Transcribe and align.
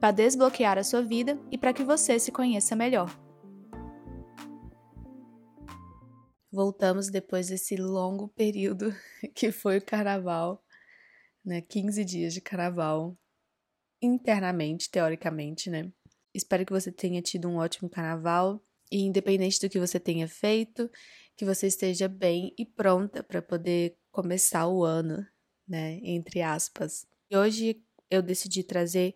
para 0.00 0.12
desbloquear 0.12 0.78
a 0.78 0.84
sua 0.84 1.02
vida 1.02 1.38
e 1.50 1.58
para 1.58 1.72
que 1.72 1.84
você 1.84 2.18
se 2.18 2.30
conheça 2.30 2.76
melhor. 2.76 3.08
Voltamos 6.52 7.10
depois 7.10 7.48
desse 7.48 7.76
longo 7.76 8.28
período 8.28 8.94
que 9.34 9.52
foi 9.52 9.78
o 9.78 9.84
carnaval, 9.84 10.62
né? 11.44 11.60
15 11.60 12.04
dias 12.04 12.32
de 12.32 12.40
carnaval, 12.40 13.16
internamente, 14.00 14.90
teoricamente, 14.90 15.68
né? 15.68 15.90
Espero 16.34 16.64
que 16.64 16.72
você 16.72 16.92
tenha 16.92 17.20
tido 17.22 17.48
um 17.48 17.56
ótimo 17.56 17.88
carnaval 17.88 18.62
e, 18.90 19.02
independente 19.02 19.60
do 19.60 19.68
que 19.68 19.78
você 19.78 19.98
tenha 19.98 20.28
feito, 20.28 20.90
que 21.36 21.44
você 21.44 21.66
esteja 21.66 22.08
bem 22.08 22.54
e 22.58 22.64
pronta 22.64 23.22
para 23.22 23.42
poder 23.42 23.96
começar 24.10 24.66
o 24.66 24.84
ano, 24.84 25.26
né? 25.66 25.98
Entre 26.02 26.42
aspas. 26.42 27.06
E 27.30 27.36
hoje 27.36 27.82
eu 28.10 28.22
decidi 28.22 28.62
trazer 28.62 29.14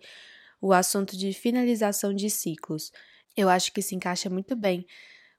o 0.60 0.72
assunto 0.72 1.16
de 1.16 1.32
finalização 1.32 2.12
de 2.14 2.28
ciclos. 2.28 2.92
Eu 3.36 3.48
acho 3.48 3.72
que 3.72 3.80
se 3.80 3.94
encaixa 3.94 4.28
muito 4.28 4.54
bem 4.54 4.86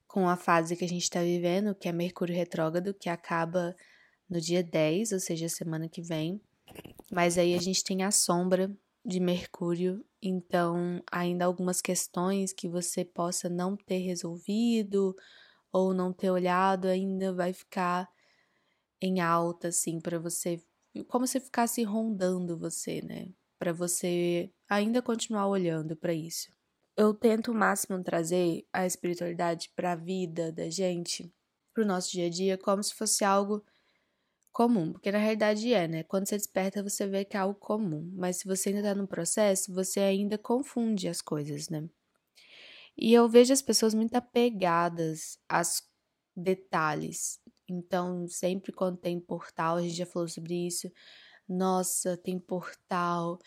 com 0.08 0.28
a 0.28 0.36
fase 0.36 0.76
que 0.76 0.84
a 0.84 0.88
gente 0.88 1.04
está 1.04 1.22
vivendo, 1.22 1.76
que 1.76 1.88
é 1.88 1.92
Mercúrio 1.92 2.36
retrógrado, 2.36 2.94
que 2.94 3.10
acaba 3.10 3.76
no 4.30 4.42
dia 4.42 4.64
10, 4.64 5.12
ou 5.12 5.20
seja, 5.20 5.48
semana 5.48 5.88
que 5.88 6.02
vem. 6.02 6.42
Mas 7.12 7.38
aí 7.38 7.54
a 7.54 7.62
gente 7.62 7.84
tem 7.84 8.04
a 8.04 8.12
sombra 8.12 8.72
de 9.06 9.20
Mercúrio, 9.20 10.04
então 10.22 11.02
ainda 11.12 11.46
algumas 11.46 11.82
questões 11.82 12.54
que 12.54 12.68
você 12.68 13.04
possa 13.04 13.50
não 13.50 13.76
ter 13.76 13.98
resolvido 14.00 15.16
ou 15.72 15.94
não 15.94 16.14
ter 16.14 16.30
olhado 16.30 16.88
ainda 16.88 17.34
vai 17.34 17.52
ficar 17.54 18.10
em 19.02 19.20
alta 19.20 19.70
assim 19.70 20.00
para 20.00 20.20
você, 20.20 20.62
como 21.08 21.26
se 21.26 21.40
ficasse 21.40 21.84
rondando 21.84 22.58
você, 22.58 23.02
né? 23.02 23.30
para 23.62 23.74
você 23.74 24.52
ainda 24.72 25.02
continuar 25.02 25.48
olhando 25.48 25.98
para 25.98 26.14
isso. 26.14 26.50
Eu 26.96 27.14
tento 27.14 27.52
o 27.52 27.54
máximo 27.54 28.02
trazer 28.02 28.66
a 28.72 28.86
espiritualidade 28.86 29.70
para 29.76 29.92
a 29.92 29.96
vida 29.96 30.50
da 30.50 30.70
gente, 30.70 31.30
para 31.74 31.84
o 31.84 31.86
nosso 31.86 32.12
dia 32.12 32.28
a 32.28 32.30
dia, 32.30 32.58
como 32.58 32.82
se 32.82 32.94
fosse 32.94 33.26
algo 33.26 33.66
comum, 34.54 34.94
porque 34.94 35.12
na 35.12 35.18
realidade 35.18 35.74
é, 35.74 35.88
né? 35.88 36.04
Quando 36.04 36.28
você 36.28 36.38
desperta, 36.38 36.82
você 36.82 37.06
vê 37.06 37.26
que 37.26 37.36
é 37.36 37.42
algo 37.42 37.60
comum, 37.60 38.10
mas 38.16 38.38
se 38.38 38.46
você 38.46 38.70
ainda 38.70 38.80
está 38.82 38.96
no 38.96 39.08
processo, 39.08 39.74
você 39.74 40.00
ainda 40.00 40.38
confunde 40.38 41.10
as 41.10 41.22
coisas, 41.22 41.68
né? 41.68 41.90
E 42.98 43.14
eu 43.14 43.28
vejo 43.28 43.52
as 43.52 43.62
pessoas 43.62 43.94
muito 43.94 44.16
apegadas 44.16 45.38
aos 45.50 45.84
detalhes. 46.36 47.42
Então, 47.68 48.28
sempre 48.28 48.72
quando 48.72 48.98
tem 48.98 49.20
portal, 49.20 49.78
a 49.78 49.82
gente 49.82 49.96
já 49.96 50.06
falou 50.06 50.28
sobre 50.28 50.68
isso, 50.68 50.92
nossa, 51.48 52.18
tem 52.18 52.40
portal. 52.40 53.40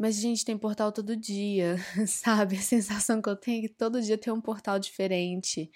Mas, 0.00 0.16
gente, 0.16 0.46
tem 0.46 0.56
portal 0.56 0.90
todo 0.90 1.14
dia, 1.14 1.76
sabe? 2.08 2.56
A 2.56 2.62
sensação 2.62 3.20
que 3.20 3.28
eu 3.28 3.36
tenho 3.36 3.58
é 3.58 3.68
que 3.68 3.74
todo 3.74 4.00
dia 4.00 4.16
tem 4.16 4.32
um 4.32 4.40
portal 4.40 4.78
diferente. 4.78 5.70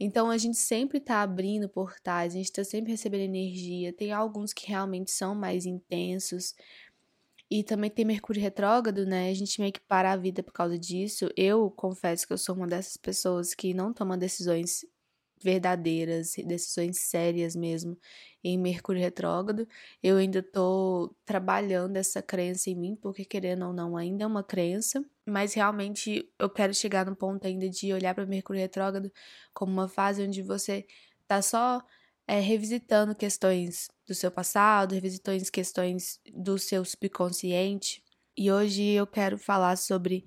Então, 0.00 0.30
a 0.30 0.38
gente 0.38 0.56
sempre 0.56 0.98
tá 0.98 1.20
abrindo 1.20 1.68
portais, 1.68 2.32
a 2.32 2.38
gente 2.38 2.50
tá 2.50 2.64
sempre 2.64 2.92
recebendo 2.92 3.22
energia. 3.24 3.92
Tem 3.92 4.10
alguns 4.10 4.54
que 4.54 4.66
realmente 4.66 5.10
são 5.10 5.34
mais 5.34 5.66
intensos. 5.66 6.54
E 7.50 7.62
também 7.62 7.90
tem 7.90 8.06
Mercúrio 8.06 8.40
retrógrado, 8.40 9.04
né? 9.04 9.28
A 9.28 9.34
gente 9.34 9.60
meio 9.60 9.72
que 9.72 9.80
para 9.80 10.12
a 10.12 10.16
vida 10.16 10.42
por 10.42 10.52
causa 10.54 10.78
disso. 10.78 11.30
Eu 11.36 11.70
confesso 11.70 12.26
que 12.26 12.32
eu 12.32 12.38
sou 12.38 12.54
uma 12.54 12.66
dessas 12.66 12.96
pessoas 12.96 13.54
que 13.54 13.74
não 13.74 13.92
toma 13.92 14.16
decisões 14.16 14.86
verdadeiras, 15.42 16.34
decisões 16.46 16.98
sérias 17.00 17.54
mesmo 17.56 17.96
em 18.42 18.58
Mercúrio 18.58 19.00
retrógrado. 19.00 19.66
Eu 20.02 20.16
ainda 20.16 20.42
tô 20.42 21.14
trabalhando 21.24 21.96
essa 21.96 22.22
crença 22.22 22.70
em 22.70 22.74
mim, 22.74 22.96
porque 22.96 23.24
querendo 23.24 23.66
ou 23.66 23.72
não, 23.72 23.96
ainda 23.96 24.24
é 24.24 24.26
uma 24.26 24.42
crença, 24.42 25.04
mas 25.26 25.54
realmente 25.54 26.30
eu 26.38 26.48
quero 26.50 26.74
chegar 26.74 27.06
no 27.06 27.16
ponto 27.16 27.46
ainda 27.46 27.68
de 27.68 27.92
olhar 27.92 28.14
para 28.14 28.26
Mercúrio 28.26 28.60
retrógrado 28.60 29.10
como 29.52 29.72
uma 29.72 29.88
fase 29.88 30.22
onde 30.22 30.42
você 30.42 30.86
tá 31.26 31.42
só 31.42 31.82
é, 32.26 32.40
revisitando 32.40 33.14
questões 33.14 33.88
do 34.06 34.14
seu 34.14 34.30
passado, 34.30 34.94
revisitando 34.94 35.42
questões 35.50 36.20
do 36.34 36.58
seu 36.58 36.84
subconsciente. 36.84 38.02
E 38.36 38.52
hoje 38.52 38.82
eu 38.82 39.06
quero 39.06 39.38
falar 39.38 39.76
sobre 39.76 40.24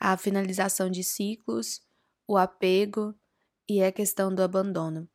a 0.00 0.16
finalização 0.16 0.90
de 0.90 1.04
ciclos, 1.04 1.80
o 2.26 2.36
apego 2.36 3.14
e 3.78 3.82
a 3.82 3.92
questão 3.92 4.34
do 4.34 4.42
abandono. 4.42 5.08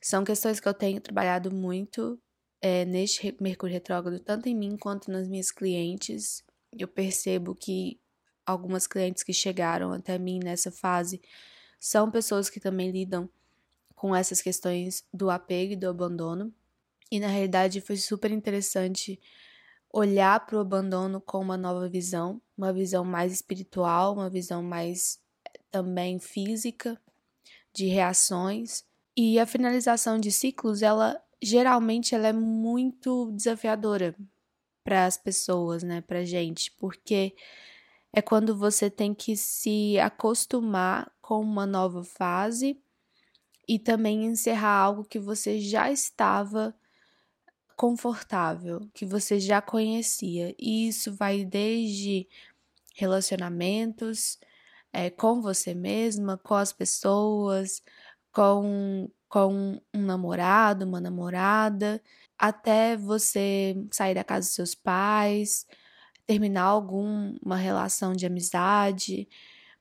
São 0.00 0.24
questões 0.24 0.60
que 0.60 0.68
eu 0.68 0.74
tenho 0.74 1.00
trabalhado 1.00 1.52
muito 1.52 2.20
é, 2.60 2.84
neste 2.84 3.36
Mercúrio 3.40 3.74
Retrógrado, 3.74 4.20
tanto 4.20 4.48
em 4.48 4.54
mim 4.54 4.76
quanto 4.76 5.10
nas 5.10 5.28
minhas 5.28 5.50
clientes. 5.50 6.44
Eu 6.72 6.88
percebo 6.88 7.54
que 7.54 8.00
algumas 8.46 8.86
clientes 8.86 9.22
que 9.22 9.32
chegaram 9.32 9.92
até 9.92 10.18
mim 10.18 10.40
nessa 10.42 10.70
fase 10.70 11.20
são 11.78 12.10
pessoas 12.10 12.48
que 12.48 12.60
também 12.60 12.90
lidam 12.90 13.28
com 13.94 14.14
essas 14.14 14.40
questões 14.40 15.04
do 15.12 15.30
apego 15.30 15.72
e 15.72 15.76
do 15.76 15.88
abandono. 15.88 16.52
E 17.10 17.20
na 17.20 17.28
realidade 17.28 17.80
foi 17.80 17.96
super 17.96 18.30
interessante 18.30 19.20
olhar 19.92 20.46
para 20.46 20.56
o 20.56 20.60
abandono 20.60 21.20
com 21.20 21.38
uma 21.38 21.56
nova 21.56 21.88
visão, 21.88 22.40
uma 22.56 22.72
visão 22.72 23.04
mais 23.04 23.32
espiritual, 23.32 24.14
uma 24.14 24.30
visão 24.30 24.62
mais 24.62 25.20
também 25.70 26.18
física, 26.18 26.98
de 27.72 27.86
reações. 27.86 28.84
E 29.16 29.38
a 29.38 29.46
finalização 29.46 30.18
de 30.18 30.30
ciclos, 30.32 30.82
ela 30.82 31.20
geralmente 31.42 32.14
ela 32.14 32.28
é 32.28 32.32
muito 32.32 33.30
desafiadora 33.32 34.14
para 34.84 35.06
as 35.06 35.16
pessoas, 35.16 35.82
né, 35.82 36.00
para 36.00 36.24
gente, 36.24 36.70
porque 36.78 37.34
é 38.12 38.22
quando 38.22 38.56
você 38.56 38.88
tem 38.88 39.14
que 39.14 39.36
se 39.36 39.98
acostumar 39.98 41.10
com 41.20 41.40
uma 41.40 41.66
nova 41.66 42.04
fase 42.04 42.78
e 43.66 43.78
também 43.78 44.26
encerrar 44.26 44.76
algo 44.76 45.04
que 45.04 45.18
você 45.18 45.60
já 45.60 45.90
estava 45.90 46.74
confortável, 47.76 48.88
que 48.92 49.06
você 49.06 49.40
já 49.40 49.62
conhecia. 49.62 50.54
E 50.58 50.88
isso 50.88 51.14
vai 51.14 51.44
desde 51.44 52.28
relacionamentos, 52.94 54.38
é, 54.92 55.10
com 55.10 55.40
você 55.40 55.74
mesma, 55.74 56.38
com 56.38 56.54
as 56.54 56.72
pessoas, 56.72 57.82
com, 58.32 59.10
com 59.28 59.80
um 59.94 60.02
namorado, 60.02 60.84
uma 60.84 61.00
namorada, 61.00 62.02
até 62.38 62.96
você 62.96 63.76
sair 63.92 64.14
da 64.14 64.24
casa 64.24 64.46
dos 64.46 64.54
seus 64.54 64.74
pais, 64.74 65.66
terminar 66.26 66.64
alguma 66.64 67.56
relação 67.56 68.12
de 68.12 68.26
amizade, 68.26 69.28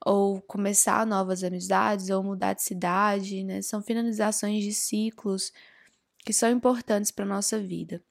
ou 0.05 0.41
começar 0.41 1.05
novas 1.05 1.43
amizades, 1.43 2.09
ou 2.09 2.23
mudar 2.23 2.53
de 2.53 2.63
cidade, 2.63 3.43
né? 3.43 3.61
São 3.61 3.81
finalizações 3.81 4.63
de 4.63 4.73
ciclos 4.73 5.51
que 6.19 6.33
são 6.33 6.49
importantes 6.49 7.11
para 7.11 7.25
nossa 7.25 7.59
vida. 7.59 8.03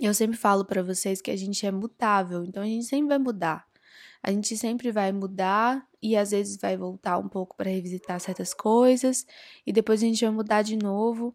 Eu 0.00 0.14
sempre 0.14 0.36
falo 0.36 0.64
para 0.64 0.82
vocês 0.82 1.20
que 1.20 1.30
a 1.30 1.36
gente 1.36 1.66
é 1.66 1.72
mutável, 1.72 2.44
então 2.44 2.62
a 2.62 2.66
gente 2.66 2.84
sempre 2.84 3.08
vai 3.08 3.18
mudar. 3.18 3.66
A 4.22 4.30
gente 4.30 4.56
sempre 4.56 4.92
vai 4.92 5.12
mudar 5.12 5.87
e 6.02 6.16
às 6.16 6.30
vezes 6.30 6.56
vai 6.56 6.76
voltar 6.76 7.18
um 7.18 7.28
pouco 7.28 7.56
para 7.56 7.70
revisitar 7.70 8.18
certas 8.20 8.54
coisas 8.54 9.26
e 9.66 9.72
depois 9.72 10.02
a 10.02 10.06
gente 10.06 10.24
vai 10.24 10.32
mudar 10.34 10.62
de 10.62 10.76
novo. 10.76 11.34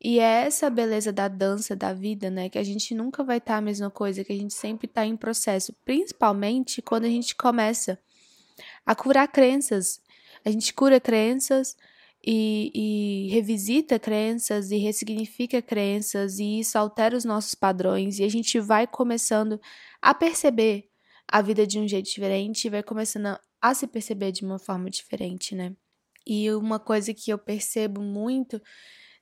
E 0.00 0.18
é 0.20 0.44
essa 0.44 0.68
beleza 0.68 1.12
da 1.12 1.26
dança 1.26 1.74
da 1.74 1.92
vida, 1.92 2.30
né? 2.30 2.48
Que 2.48 2.58
a 2.58 2.62
gente 2.62 2.94
nunca 2.94 3.24
vai 3.24 3.38
estar 3.38 3.54
tá 3.54 3.58
a 3.58 3.62
mesma 3.62 3.90
coisa, 3.90 4.22
que 4.22 4.32
a 4.32 4.36
gente 4.36 4.54
sempre 4.54 4.86
está 4.86 5.06
em 5.06 5.16
processo, 5.16 5.74
principalmente 5.84 6.82
quando 6.82 7.06
a 7.06 7.08
gente 7.08 7.34
começa 7.34 7.98
a 8.84 8.94
curar 8.94 9.26
crenças. 9.28 10.00
A 10.44 10.50
gente 10.50 10.72
cura 10.74 11.00
crenças 11.00 11.76
e, 12.24 12.70
e, 12.74 13.28
revisita 13.32 13.98
crenças 13.98 14.70
e 14.70 14.76
ressignifica 14.76 15.62
crenças, 15.62 16.38
e 16.38 16.60
isso 16.60 16.76
altera 16.78 17.16
os 17.16 17.24
nossos 17.24 17.54
padrões, 17.54 18.18
e 18.18 18.24
a 18.24 18.28
gente 18.28 18.60
vai 18.60 18.86
começando 18.86 19.60
a 20.02 20.12
perceber 20.14 20.88
a 21.28 21.42
vida 21.42 21.66
de 21.66 21.78
um 21.78 21.88
jeito 21.88 22.06
diferente 22.06 22.70
vai 22.70 22.82
começando 22.82 23.38
a 23.60 23.74
se 23.74 23.86
perceber 23.86 24.32
de 24.32 24.44
uma 24.44 24.58
forma 24.58 24.90
diferente, 24.90 25.54
né? 25.54 25.74
E 26.26 26.50
uma 26.52 26.80
coisa 26.80 27.14
que 27.14 27.30
eu 27.30 27.38
percebo 27.38 28.00
muito 28.02 28.60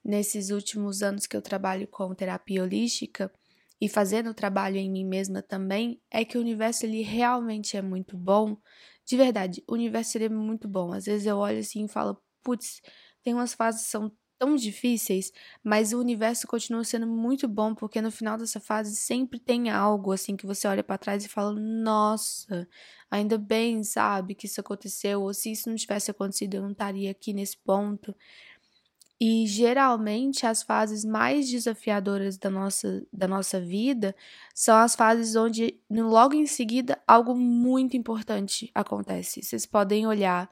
nesses 0.03 0.49
últimos 0.51 1.01
anos 1.03 1.25
que 1.25 1.35
eu 1.35 1.41
trabalho 1.41 1.87
com 1.87 2.13
terapia 2.13 2.63
holística 2.63 3.31
e 3.81 3.89
fazendo 3.89 4.29
o 4.29 4.33
trabalho 4.33 4.77
em 4.77 4.89
mim 4.89 5.05
mesma 5.05 5.41
também 5.41 6.01
é 6.11 6.23
que 6.23 6.37
o 6.37 6.41
universo 6.41 6.85
ele 6.85 7.01
realmente 7.01 7.75
é 7.75 7.81
muito 7.81 8.17
bom. 8.17 8.57
De 9.05 9.17
verdade, 9.17 9.63
o 9.67 9.73
universo 9.73 10.17
ele 10.17 10.25
é 10.25 10.29
muito 10.29 10.67
bom. 10.67 10.93
Às 10.93 11.05
vezes 11.05 11.27
eu 11.27 11.37
olho 11.37 11.59
assim 11.59 11.85
e 11.85 11.89
falo, 11.89 12.21
putz, 12.43 12.81
tem 13.23 13.33
umas 13.33 13.53
fases 13.53 13.83
que 13.83 13.89
são 13.89 14.11
tão 14.39 14.55
difíceis, 14.55 15.31
mas 15.63 15.93
o 15.93 15.99
universo 15.99 16.47
continua 16.47 16.83
sendo 16.83 17.07
muito 17.07 17.47
bom 17.47 17.73
porque 17.75 18.01
no 18.01 18.11
final 18.11 18.37
dessa 18.37 18.59
fase 18.59 18.95
sempre 18.95 19.39
tem 19.39 19.69
algo 19.69 20.11
assim 20.11 20.35
que 20.35 20.45
você 20.45 20.67
olha 20.67 20.83
para 20.83 20.97
trás 20.97 21.25
e 21.25 21.29
fala: 21.29 21.53
"Nossa, 21.53 22.67
ainda 23.09 23.37
bem, 23.37 23.83
sabe, 23.83 24.35
que 24.35 24.45
isso 24.47 24.59
aconteceu, 24.61 25.21
ou 25.21 25.33
se 25.33 25.51
isso 25.51 25.69
não 25.69 25.75
tivesse 25.75 26.11
acontecido, 26.11 26.55
eu 26.55 26.61
não 26.63 26.71
estaria 26.71 27.11
aqui 27.11 27.33
nesse 27.33 27.57
ponto". 27.57 28.15
E 29.19 29.47
geralmente 29.47 30.45
as 30.45 30.61
fases 30.61 31.05
mais 31.05 31.49
desafiadoras 31.49 32.37
da 32.37 32.49
nossa, 32.49 33.05
da 33.13 33.27
nossa 33.27 33.61
vida 33.61 34.13
são 34.53 34.75
as 34.77 34.93
fases 34.93 35.35
onde 35.37 35.79
logo 35.89 36.33
em 36.33 36.45
seguida 36.45 37.01
algo 37.07 37.33
muito 37.33 37.95
importante 37.95 38.69
acontece. 38.75 39.41
Vocês 39.41 39.65
podem 39.65 40.05
olhar 40.05 40.49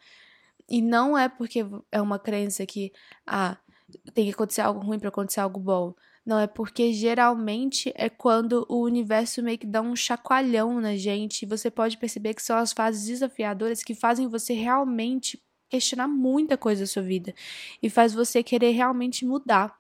e 0.70 0.82
não 0.82 1.18
é 1.18 1.30
porque 1.30 1.66
é 1.92 2.02
uma 2.02 2.20
crença 2.20 2.66
que 2.66 2.94
ah, 3.28 3.58
tem 4.14 4.26
que 4.26 4.32
acontecer 4.34 4.62
algo 4.62 4.80
ruim 4.80 5.00
para 5.00 5.10
acontecer 5.10 5.40
algo 5.40 5.60
bom. 5.60 5.94
Não, 6.26 6.40
é 6.40 6.48
porque 6.48 6.94
geralmente 6.94 7.92
é 7.96 8.10
quando 8.10 8.66
o 8.70 8.82
universo 8.84 9.44
meio 9.44 9.58
que 9.58 9.68
dá 9.68 9.82
um 9.82 9.96
chacoalhão 9.96 10.80
na 10.80 10.96
gente. 10.96 11.44
E 11.44 11.46
você 11.48 11.70
pode 11.70 11.98
perceber 11.98 12.34
que 12.34 12.42
são 12.42 12.58
as 12.58 12.72
fases 12.72 13.06
desafiadoras 13.06 13.84
que 13.84 13.94
fazem 13.96 14.28
você 14.28 14.54
realmente 14.54 15.42
questionar 15.70 16.08
muita 16.08 16.58
coisa 16.58 16.82
da 16.84 16.88
sua 16.88 17.02
vida 17.04 17.34
e 17.82 17.90
faz 17.90 18.14
você 18.14 18.44
querer 18.44 18.72
realmente 18.72 19.26
mudar. 19.26 19.76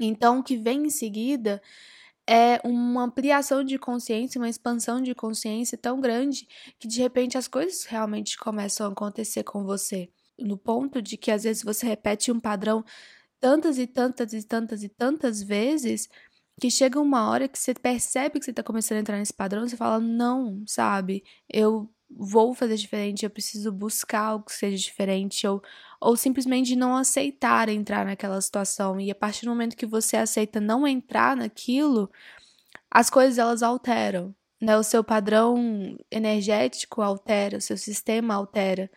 Então, 0.00 0.40
o 0.40 0.42
que 0.42 0.56
vem 0.56 0.86
em 0.86 0.90
seguida 0.90 1.62
é 2.28 2.60
uma 2.64 3.04
ampliação 3.04 3.62
de 3.64 3.78
consciência, 3.78 4.40
uma 4.40 4.48
expansão 4.48 5.00
de 5.02 5.14
consciência 5.14 5.78
tão 5.78 6.00
grande 6.00 6.48
que 6.78 6.88
de 6.88 7.00
repente 7.00 7.38
as 7.38 7.48
coisas 7.48 7.84
realmente 7.84 8.38
começam 8.38 8.88
a 8.88 8.92
acontecer 8.92 9.44
com 9.44 9.64
você. 9.64 10.10
No 10.38 10.56
ponto 10.58 11.00
de 11.00 11.16
que 11.16 11.30
às 11.30 11.44
vezes 11.44 11.62
você 11.62 11.86
repete 11.86 12.32
um 12.32 12.40
padrão 12.40 12.84
tantas 13.40 13.78
e 13.78 13.86
tantas 13.86 14.32
e 14.32 14.42
tantas 14.42 14.82
e 14.82 14.88
tantas 14.88 15.42
vezes 15.42 16.08
que 16.60 16.70
chega 16.70 17.00
uma 17.00 17.28
hora 17.30 17.48
que 17.48 17.58
você 17.58 17.74
percebe 17.74 18.38
que 18.38 18.44
você 18.44 18.50
está 18.50 18.62
começando 18.62 18.98
a 18.98 19.00
entrar 19.00 19.18
nesse 19.18 19.34
padrão 19.34 19.68
você 19.68 19.76
fala: 19.76 20.00
não, 20.00 20.62
sabe, 20.66 21.24
eu 21.48 21.90
vou 22.16 22.54
fazer 22.54 22.76
diferente, 22.76 23.24
eu 23.24 23.30
preciso 23.30 23.72
buscar 23.72 24.20
algo 24.20 24.44
que 24.44 24.52
seja 24.52 24.76
diferente, 24.76 25.46
ou, 25.46 25.62
ou 26.00 26.16
simplesmente 26.16 26.76
não 26.76 26.96
aceitar 26.96 27.68
entrar 27.68 28.04
naquela 28.04 28.40
situação. 28.40 29.00
E 29.00 29.10
a 29.10 29.14
partir 29.14 29.44
do 29.44 29.50
momento 29.50 29.76
que 29.76 29.86
você 29.86 30.16
aceita 30.16 30.60
não 30.60 30.86
entrar 30.86 31.36
naquilo, 31.36 32.10
as 32.90 33.10
coisas 33.10 33.38
elas 33.38 33.62
alteram. 33.62 34.34
Né? 34.60 34.76
O 34.76 34.82
seu 34.82 35.02
padrão 35.02 35.96
energético 36.10 37.02
altera, 37.02 37.58
o 37.58 37.60
seu 37.60 37.76
sistema 37.76 38.34
altera. 38.34 38.90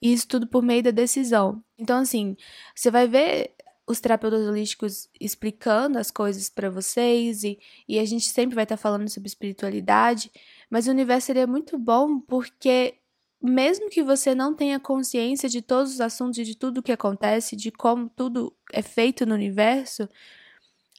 E 0.00 0.12
isso 0.12 0.26
tudo 0.26 0.46
por 0.46 0.62
meio 0.62 0.82
da 0.82 0.90
decisão. 0.90 1.62
Então, 1.78 1.98
assim, 1.98 2.36
você 2.74 2.90
vai 2.90 3.06
ver 3.06 3.54
os 3.86 4.00
terapeutas 4.00 4.46
holísticos 4.46 5.08
explicando 5.20 5.98
as 5.98 6.10
coisas 6.10 6.48
para 6.48 6.70
vocês 6.70 7.42
e, 7.42 7.58
e 7.88 7.98
a 7.98 8.04
gente 8.04 8.28
sempre 8.28 8.54
vai 8.54 8.64
estar 8.64 8.76
tá 8.76 8.82
falando 8.82 9.08
sobre 9.08 9.26
espiritualidade, 9.26 10.30
mas 10.70 10.86
o 10.86 10.90
universo 10.90 11.26
seria 11.26 11.46
muito 11.46 11.76
bom 11.76 12.20
porque 12.20 12.94
mesmo 13.42 13.88
que 13.88 14.02
você 14.02 14.34
não 14.34 14.54
tenha 14.54 14.78
consciência 14.78 15.48
de 15.48 15.62
todos 15.62 15.94
os 15.94 16.00
assuntos 16.00 16.38
e 16.38 16.44
de 16.44 16.54
tudo 16.54 16.78
o 16.78 16.82
que 16.82 16.92
acontece, 16.92 17.56
de 17.56 17.70
como 17.70 18.08
tudo 18.08 18.54
é 18.72 18.82
feito 18.82 19.24
no 19.26 19.34
universo, 19.34 20.08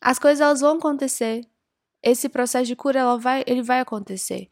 as 0.01 0.17
coisas 0.17 0.41
elas 0.41 0.61
vão 0.61 0.77
acontecer. 0.77 1.45
Esse 2.03 2.27
processo 2.27 2.65
de 2.65 2.75
cura 2.75 2.99
ela 2.99 3.17
vai, 3.17 3.43
ele 3.45 3.61
vai 3.61 3.79
acontecer. 3.79 4.49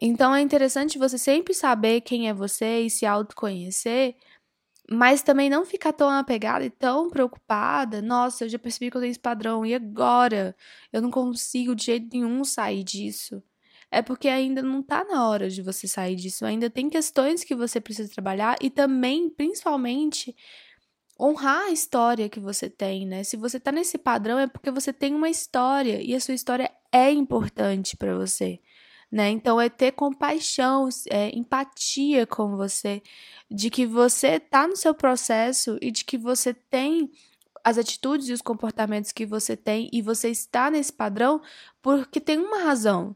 Então 0.00 0.34
é 0.34 0.40
interessante 0.40 0.98
você 0.98 1.16
sempre 1.18 1.54
saber 1.54 2.00
quem 2.00 2.28
é 2.28 2.34
você 2.34 2.80
e 2.80 2.90
se 2.90 3.06
autoconhecer, 3.06 4.16
mas 4.90 5.22
também 5.22 5.48
não 5.48 5.64
ficar 5.64 5.92
tão 5.92 6.10
apegada 6.10 6.64
e 6.64 6.70
tão 6.70 7.08
preocupada. 7.10 8.02
Nossa, 8.02 8.44
eu 8.44 8.48
já 8.48 8.58
percebi 8.58 8.90
que 8.90 8.96
eu 8.96 9.00
tenho 9.00 9.10
esse 9.10 9.20
padrão 9.20 9.64
e 9.64 9.74
agora 9.74 10.54
eu 10.92 11.00
não 11.02 11.10
consigo 11.10 11.74
de 11.74 11.86
jeito 11.86 12.08
nenhum 12.12 12.44
sair 12.44 12.84
disso. 12.84 13.42
É 13.90 14.02
porque 14.02 14.28
ainda 14.28 14.60
não 14.62 14.82
tá 14.82 15.04
na 15.04 15.28
hora 15.28 15.48
de 15.48 15.62
você 15.62 15.86
sair 15.88 16.16
disso. 16.16 16.44
Ainda 16.44 16.68
tem 16.68 16.90
questões 16.90 17.44
que 17.44 17.54
você 17.54 17.80
precisa 17.80 18.10
trabalhar 18.12 18.56
e 18.60 18.68
também, 18.68 19.30
principalmente, 19.30 20.34
honrar 21.20 21.66
a 21.66 21.70
história 21.70 22.28
que 22.28 22.40
você 22.40 22.68
tem, 22.68 23.06
né? 23.06 23.24
Se 23.24 23.36
você 23.36 23.60
tá 23.60 23.70
nesse 23.72 23.98
padrão 23.98 24.38
é 24.38 24.46
porque 24.48 24.70
você 24.70 24.92
tem 24.92 25.14
uma 25.14 25.30
história 25.30 26.02
e 26.02 26.14
a 26.14 26.20
sua 26.20 26.34
história 26.34 26.70
é 26.92 27.10
importante 27.12 27.96
para 27.96 28.16
você 28.16 28.60
né? 29.14 29.30
Então 29.30 29.60
é 29.60 29.68
ter 29.68 29.92
compaixão, 29.92 30.88
é, 31.08 31.30
empatia 31.38 32.26
com 32.26 32.56
você, 32.56 33.00
de 33.48 33.70
que 33.70 33.86
você 33.86 34.40
tá 34.40 34.66
no 34.66 34.76
seu 34.76 34.92
processo 34.92 35.78
e 35.80 35.92
de 35.92 36.04
que 36.04 36.18
você 36.18 36.52
tem 36.52 37.12
as 37.62 37.78
atitudes 37.78 38.28
e 38.28 38.32
os 38.32 38.42
comportamentos 38.42 39.12
que 39.12 39.24
você 39.24 39.56
tem 39.56 39.88
e 39.92 40.02
você 40.02 40.30
está 40.30 40.68
nesse 40.68 40.92
padrão 40.92 41.40
porque 41.80 42.18
tem 42.18 42.40
uma 42.40 42.64
razão. 42.64 43.14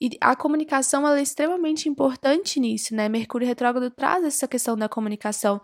E 0.00 0.10
a 0.20 0.34
comunicação 0.34 1.06
é 1.06 1.22
extremamente 1.22 1.88
importante 1.88 2.58
nisso, 2.58 2.92
né? 2.92 3.08
Mercúrio 3.08 3.46
retrógrado 3.46 3.92
traz 3.92 4.24
essa 4.24 4.48
questão 4.48 4.76
da 4.76 4.88
comunicação. 4.88 5.60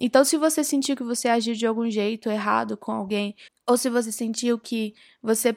Então, 0.00 0.24
se 0.24 0.38
você 0.38 0.64
sentiu 0.64 0.96
que 0.96 1.02
você 1.02 1.28
agiu 1.28 1.54
de 1.54 1.66
algum 1.66 1.90
jeito 1.90 2.30
errado 2.30 2.78
com 2.78 2.92
alguém, 2.92 3.36
ou 3.68 3.76
se 3.76 3.90
você 3.90 4.10
sentiu 4.10 4.58
que 4.58 4.94
você 5.22 5.54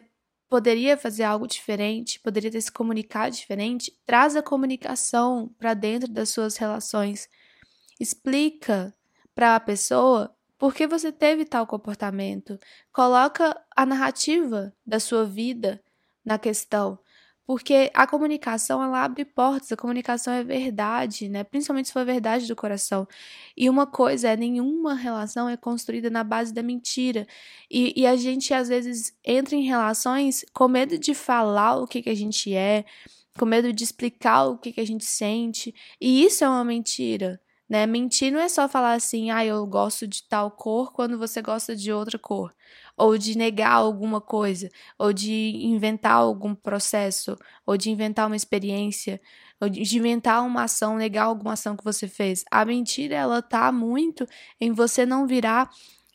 poderia 0.50 0.98
fazer 0.98 1.24
algo 1.24 1.48
diferente, 1.48 2.20
poderia 2.20 2.52
ter 2.52 2.62
se 2.62 2.72
comunicado 2.72 3.36
diferente, 3.36 3.92
traz 4.06 4.36
a 4.36 4.44
comunicação 4.44 5.50
para 5.58 5.74
dentro 5.74 6.12
das 6.12 6.30
suas 6.30 6.58
relações. 6.58 7.28
Explica 8.00 8.94
para 9.34 9.56
a 9.56 9.60
pessoa 9.60 10.36
por 10.58 10.74
que 10.74 10.88
você 10.88 11.12
teve 11.12 11.46
tal 11.46 11.68
comportamento. 11.68 12.60
Coloca 12.92 13.60
a 13.76 13.86
narrativa 13.86 14.74
da 14.86 15.00
sua 15.00 15.26
vida 15.26 15.84
na 16.24 16.40
questão. 16.40 16.98
Porque 17.46 17.92
a 17.94 18.08
comunicação, 18.08 18.82
ela 18.82 19.04
abre 19.04 19.24
portas, 19.24 19.72
a 19.72 19.78
comunicação 19.78 20.34
é 20.34 20.44
verdade, 20.44 21.30
né? 21.30 21.44
Principalmente 21.44 21.88
se 21.88 21.94
for 21.94 22.04
verdade 22.04 22.48
do 22.48 22.56
coração. 22.56 23.08
E 23.56 23.70
uma 23.70 23.86
coisa 23.86 24.30
é, 24.30 24.36
nenhuma 24.38 24.96
relação 24.96 25.48
é 25.48 25.56
construída 25.56 26.10
na 26.10 26.24
base 26.24 26.52
da 26.54 26.64
mentira. 26.64 27.28
E, 27.70 27.94
e 27.96 28.08
a 28.08 28.16
gente, 28.16 28.54
às 28.54 28.68
vezes, 28.68 29.14
entra 29.24 29.56
em 29.56 29.64
relações 29.64 30.44
com 30.54 30.68
medo 30.68 30.98
de 30.98 31.14
falar 31.14 31.78
o 31.78 31.88
que, 31.88 32.02
que 32.02 32.10
a 32.10 32.16
gente 32.16 32.54
é, 32.54 32.84
com 33.38 33.46
medo 33.46 33.72
de 33.72 33.84
explicar 33.84 34.46
o 34.46 34.58
que, 34.58 34.72
que 34.74 34.82
a 34.82 34.86
gente 34.88 35.06
sente. 35.06 35.74
E 36.02 36.24
isso 36.24 36.44
é 36.44 36.50
uma 36.50 36.64
mentira. 36.64 37.40
Né? 37.68 37.88
Mentir 37.88 38.32
não 38.32 38.40
é 38.40 38.48
só 38.48 38.70
falar 38.70 38.94
assim, 38.94 39.32
ah, 39.32 39.44
eu 39.44 39.66
gosto 39.66 40.08
de 40.08 40.24
tal 40.28 40.52
cor 40.52 40.92
quando 40.94 41.18
você 41.18 41.42
gosta 41.42 41.76
de 41.76 41.92
outra 41.92 42.20
cor, 42.20 42.54
ou 42.96 43.18
de 43.18 43.36
negar 43.36 43.72
alguma 43.74 44.22
coisa, 44.22 44.70
ou 45.00 45.12
de 45.12 45.32
inventar 45.66 46.14
algum 46.14 46.54
processo, 46.54 47.36
ou 47.66 47.76
de 47.76 47.90
inventar 47.90 48.28
uma 48.28 48.36
experiência, 48.36 49.20
ou 49.60 49.68
de 49.68 49.98
inventar 49.98 50.46
uma 50.46 50.64
ação, 50.64 50.96
negar 50.96 51.24
alguma 51.24 51.54
ação 51.54 51.76
que 51.76 51.84
você 51.84 52.08
fez. 52.08 52.44
A 52.52 52.64
mentira, 52.66 53.16
ela 53.16 53.42
tá 53.42 53.72
muito 53.72 54.28
em 54.62 54.72
você 54.72 55.06
não 55.06 55.26
virar 55.26 55.70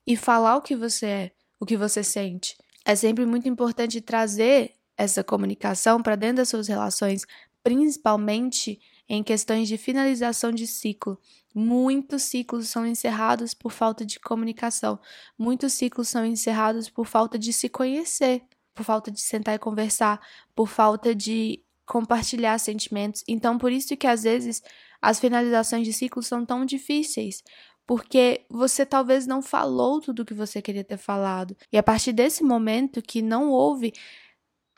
e 0.07 0.16
falar 0.16 0.57
o 0.57 0.62
que 0.62 0.76
você 0.76 1.07
é, 1.07 1.30
o 1.59 1.66
que 1.66 1.76
você 1.76 2.02
sente. 2.04 2.57
É 2.85 2.95
sempre 2.95 3.26
muito 3.26 3.49
importante 3.49 4.00
trazer 4.00 4.75
essa 4.97 5.25
comunicação 5.25 6.02
para 6.02 6.16
dentro 6.16 6.37
das 6.37 6.49
suas 6.49 6.69
relações, 6.69 7.25
principalmente 7.62 8.78
em 9.11 9.25
questões 9.25 9.67
de 9.67 9.76
finalização 9.76 10.52
de 10.52 10.69
ciclo. 10.69 11.19
Muitos 11.52 12.23
ciclos 12.23 12.69
são 12.69 12.87
encerrados 12.87 13.52
por 13.52 13.73
falta 13.73 14.07
de 14.07 14.21
comunicação. 14.21 15.00
Muitos 15.37 15.73
ciclos 15.73 16.09
são 16.09 16.25
encerrados 16.25 16.88
por 16.88 17.05
falta 17.07 17.37
de 17.37 17.52
se 17.52 17.69
conhecer, 17.69 18.45
por 18.73 18.85
falta 18.85 19.11
de 19.11 19.21
sentar 19.21 19.57
e 19.57 19.59
conversar, 19.59 20.25
por 20.55 20.69
falta 20.69 21.12
de 21.12 21.61
compartilhar 21.85 22.57
sentimentos. 22.59 23.25
Então, 23.26 23.59
por 23.59 23.73
isso 23.73 23.97
que 23.97 24.07
às 24.07 24.23
vezes 24.23 24.62
as 25.02 25.19
finalizações 25.19 25.85
de 25.85 25.93
ciclos 25.93 26.29
são 26.29 26.47
tão 26.47 26.64
difíceis, 26.64 27.43
porque 27.85 28.47
você 28.49 28.87
talvez 28.87 29.26
não 29.26 29.43
falou 29.43 30.00
tudo 30.00 30.23
o 30.23 30.25
que 30.25 30.35
você 30.35 30.62
queria 30.62 30.85
ter 30.85 30.99
falado. 30.99 31.57
E 31.73 31.76
a 31.76 31.83
partir 31.83 32.12
desse 32.12 32.45
momento 32.45 33.02
que 33.02 33.21
não 33.21 33.50
houve 33.50 33.93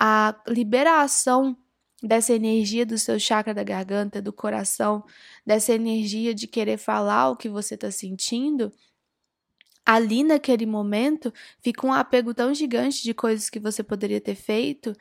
a 0.00 0.34
liberação 0.48 1.54
dessa 2.02 2.32
energia 2.32 2.84
do 2.84 2.98
seu 2.98 3.18
chakra 3.18 3.54
da 3.54 3.62
garganta, 3.62 4.20
do 4.20 4.32
coração, 4.32 5.04
dessa 5.46 5.72
energia 5.72 6.34
de 6.34 6.46
querer 6.46 6.78
falar 6.78 7.30
o 7.30 7.36
que 7.36 7.48
você 7.48 7.74
está 7.74 7.90
sentindo, 7.90 8.72
ali 9.84 10.22
naquele 10.24 10.66
momento 10.66 11.32
fica 11.60 11.86
um 11.86 11.92
apego 11.92 12.34
tão 12.34 12.54
gigante 12.54 13.02
de 13.02 13.14
coisas 13.14 13.50
que 13.50 13.60
você 13.60 13.82
poderia 13.82 14.20
ter 14.20 14.34
feito 14.34 14.94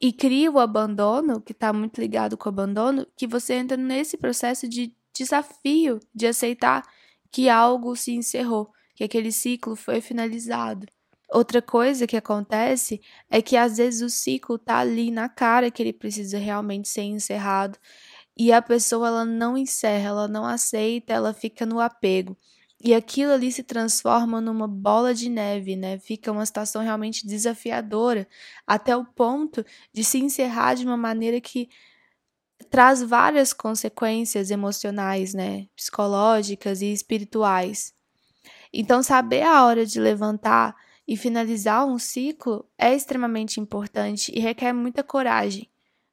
e 0.00 0.12
cria 0.12 0.50
o 0.50 0.58
abandono, 0.58 1.40
que 1.40 1.52
está 1.52 1.72
muito 1.72 2.00
ligado 2.00 2.36
com 2.36 2.48
o 2.48 2.52
abandono, 2.52 3.06
que 3.16 3.26
você 3.26 3.54
entra 3.54 3.76
nesse 3.76 4.16
processo 4.16 4.68
de 4.68 4.94
desafio 5.14 6.00
de 6.14 6.26
aceitar 6.26 6.82
que 7.30 7.48
algo 7.48 7.96
se 7.96 8.12
encerrou, 8.12 8.72
que 8.94 9.04
aquele 9.04 9.32
ciclo 9.32 9.74
foi 9.74 10.00
finalizado. 10.00 10.86
Outra 11.28 11.60
coisa 11.60 12.06
que 12.06 12.16
acontece 12.16 13.00
é 13.28 13.42
que 13.42 13.56
às 13.56 13.78
vezes 13.78 14.00
o 14.00 14.08
ciclo 14.08 14.58
tá 14.58 14.78
ali 14.78 15.10
na 15.10 15.28
cara 15.28 15.70
que 15.70 15.82
ele 15.82 15.92
precisa 15.92 16.38
realmente 16.38 16.88
ser 16.88 17.02
encerrado 17.02 17.78
e 18.36 18.52
a 18.52 18.62
pessoa 18.62 19.08
ela 19.08 19.24
não 19.24 19.56
encerra, 19.56 20.08
ela 20.08 20.28
não 20.28 20.44
aceita, 20.44 21.12
ela 21.12 21.32
fica 21.32 21.64
no 21.64 21.80
apego. 21.80 22.36
E 22.84 22.94
aquilo 22.94 23.32
ali 23.32 23.50
se 23.50 23.62
transforma 23.62 24.40
numa 24.40 24.68
bola 24.68 25.14
de 25.14 25.30
neve, 25.30 25.74
né? 25.74 25.98
Fica 25.98 26.30
uma 26.30 26.44
situação 26.44 26.82
realmente 26.82 27.26
desafiadora, 27.26 28.28
até 28.66 28.94
o 28.94 29.04
ponto 29.04 29.64
de 29.92 30.04
se 30.04 30.18
encerrar 30.18 30.74
de 30.74 30.84
uma 30.84 30.96
maneira 30.96 31.40
que 31.40 31.70
traz 32.70 33.02
várias 33.02 33.52
consequências 33.54 34.50
emocionais, 34.50 35.32
né? 35.32 35.66
Psicológicas 35.74 36.82
e 36.82 36.92
espirituais. 36.92 37.94
Então, 38.72 39.02
saber 39.02 39.42
a 39.42 39.64
hora 39.64 39.86
de 39.86 39.98
levantar 39.98 40.76
e 41.06 41.16
finalizar 41.16 41.86
um 41.86 41.98
ciclo 41.98 42.66
é 42.78 42.94
extremamente 42.94 43.60
importante 43.60 44.32
e 44.34 44.40
requer 44.40 44.72
muita 44.72 45.02
coragem, 45.04 45.68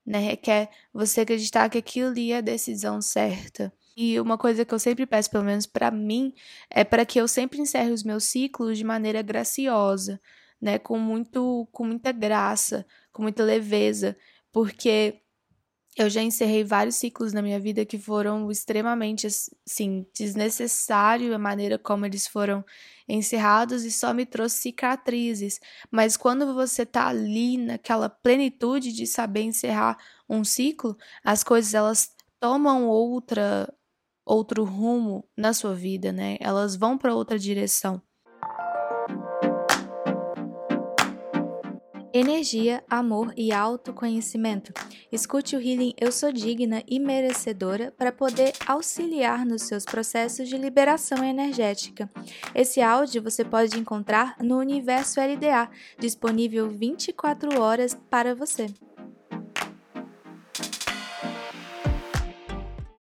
né? 0.05 0.19
Requer 0.19 0.69
você 0.93 1.21
acreditar 1.21 1.69
que 1.69 1.77
aquilo 1.77 2.09
ali 2.09 2.31
é 2.31 2.37
a 2.37 2.41
decisão 2.41 3.01
certa. 3.01 3.73
E 3.95 4.19
uma 4.19 4.37
coisa 4.37 4.65
que 4.65 4.73
eu 4.73 4.79
sempre 4.79 5.05
peço, 5.05 5.29
pelo 5.29 5.43
menos 5.43 5.65
para 5.65 5.91
mim, 5.91 6.33
é 6.69 6.83
para 6.83 7.05
que 7.05 7.19
eu 7.19 7.27
sempre 7.27 7.61
encerre 7.61 7.91
os 7.91 8.03
meus 8.03 8.25
ciclos 8.25 8.77
de 8.77 8.83
maneira 8.83 9.21
graciosa, 9.21 10.19
né? 10.61 10.79
Com 10.79 10.97
muito 10.99 11.67
com 11.71 11.85
muita 11.85 12.11
graça, 12.11 12.85
com 13.11 13.23
muita 13.23 13.43
leveza, 13.43 14.17
porque 14.51 15.22
eu 15.97 16.09
já 16.09 16.21
encerrei 16.21 16.63
vários 16.63 16.95
ciclos 16.95 17.33
na 17.33 17.41
minha 17.41 17.59
vida 17.59 17.85
que 17.85 17.97
foram 17.97 18.49
extremamente, 18.51 19.27
assim, 19.27 20.05
desnecessário 20.13 21.33
a 21.35 21.37
maneira 21.37 21.77
como 21.79 22.05
eles 22.05 22.27
foram 22.27 22.63
encerrados 23.07 23.83
e 23.83 23.91
só 23.91 24.13
me 24.13 24.25
trouxe 24.25 24.57
cicatrizes. 24.57 25.59
Mas 25.91 26.17
quando 26.17 26.53
você 26.53 26.85
tá 26.85 27.07
ali 27.07 27.57
naquela 27.57 28.09
plenitude 28.09 28.91
de 28.93 29.05
saber 29.07 29.41
encerrar 29.43 29.97
um 30.29 30.43
ciclo, 30.43 30.97
as 31.23 31.43
coisas 31.43 31.73
elas 31.73 32.15
tomam 32.39 32.87
outra 32.87 33.71
outro 34.25 34.63
rumo 34.63 35.27
na 35.37 35.53
sua 35.53 35.75
vida, 35.75 36.11
né? 36.11 36.37
Elas 36.39 36.75
vão 36.77 36.97
para 36.97 37.13
outra 37.15 37.37
direção. 37.37 38.01
Energia, 42.15 42.83
amor 42.87 43.33
e 43.35 43.51
autoconhecimento. 43.51 44.71
Escute 45.11 45.55
o 45.55 45.59
Healing 45.59 45.95
Eu 45.99 46.11
Sou 46.11 46.31
Digna 46.31 46.83
e 46.87 46.99
Merecedora 46.99 47.91
para 47.97 48.11
poder 48.11 48.53
auxiliar 48.67 49.43
nos 49.43 49.63
seus 49.63 49.83
processos 49.83 50.47
de 50.47 50.55
liberação 50.55 51.23
energética. 51.23 52.07
Esse 52.53 52.83
áudio 52.83 53.23
você 53.23 53.43
pode 53.43 53.79
encontrar 53.79 54.35
no 54.39 54.59
Universo 54.59 55.19
LDA, 55.19 55.67
disponível 55.97 56.69
24 56.69 57.59
horas 57.59 57.97
para 58.11 58.35
você. 58.35 58.67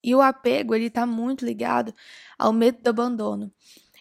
E 0.04 0.14
o 0.14 0.20
apego, 0.20 0.74
ele 0.74 0.88
está 0.88 1.06
muito 1.06 1.46
ligado 1.46 1.94
ao 2.38 2.52
medo 2.52 2.82
do 2.82 2.90
abandono. 2.90 3.50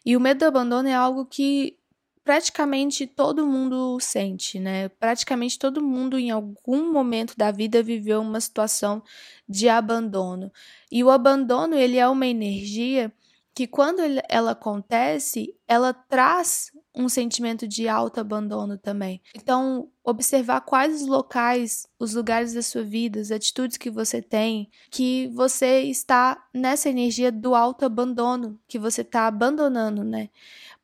E 0.05 0.17
o 0.17 0.19
medo 0.19 0.39
do 0.39 0.47
abandono 0.47 0.89
é 0.89 0.93
algo 0.93 1.25
que 1.25 1.77
praticamente 2.27 3.07
todo 3.07 3.47
mundo 3.47 3.97
sente, 4.01 4.59
né? 4.59 4.89
Praticamente 4.89 5.57
todo 5.57 5.81
mundo 5.81 6.19
em 6.19 6.29
algum 6.29 6.91
momento 6.91 7.37
da 7.37 7.51
vida 7.51 7.81
viveu 7.81 8.19
uma 8.19 8.41
situação 8.41 9.01
de 9.47 9.69
abandono. 9.69 10.51
E 10.91 11.01
o 11.05 11.09
abandono, 11.09 11.73
ele 11.75 11.95
é 11.95 12.05
uma 12.05 12.27
energia 12.27 13.13
que 13.55 13.65
quando 13.65 14.01
ela 14.27 14.51
acontece, 14.51 15.55
ela 15.65 15.93
traz 15.93 16.69
um 16.93 17.07
sentimento 17.07 17.65
de 17.65 17.87
alto 17.87 18.19
abandono 18.19 18.77
também. 18.77 19.21
Então, 19.33 19.89
observar 20.03 20.61
quais 20.61 21.01
os 21.01 21.07
locais, 21.07 21.87
os 21.97 22.13
lugares 22.13 22.53
da 22.53 22.61
sua 22.61 22.83
vida, 22.83 23.21
as 23.21 23.31
atitudes 23.31 23.77
que 23.77 23.89
você 23.89 24.21
tem, 24.21 24.69
que 24.91 25.29
você 25.29 25.83
está 25.83 26.45
nessa 26.53 26.89
energia 26.89 27.31
do 27.31 27.55
alto 27.55 27.85
abandono, 27.85 28.59
que 28.67 28.77
você 28.77 29.01
está 29.01 29.27
abandonando, 29.27 30.03
né? 30.03 30.29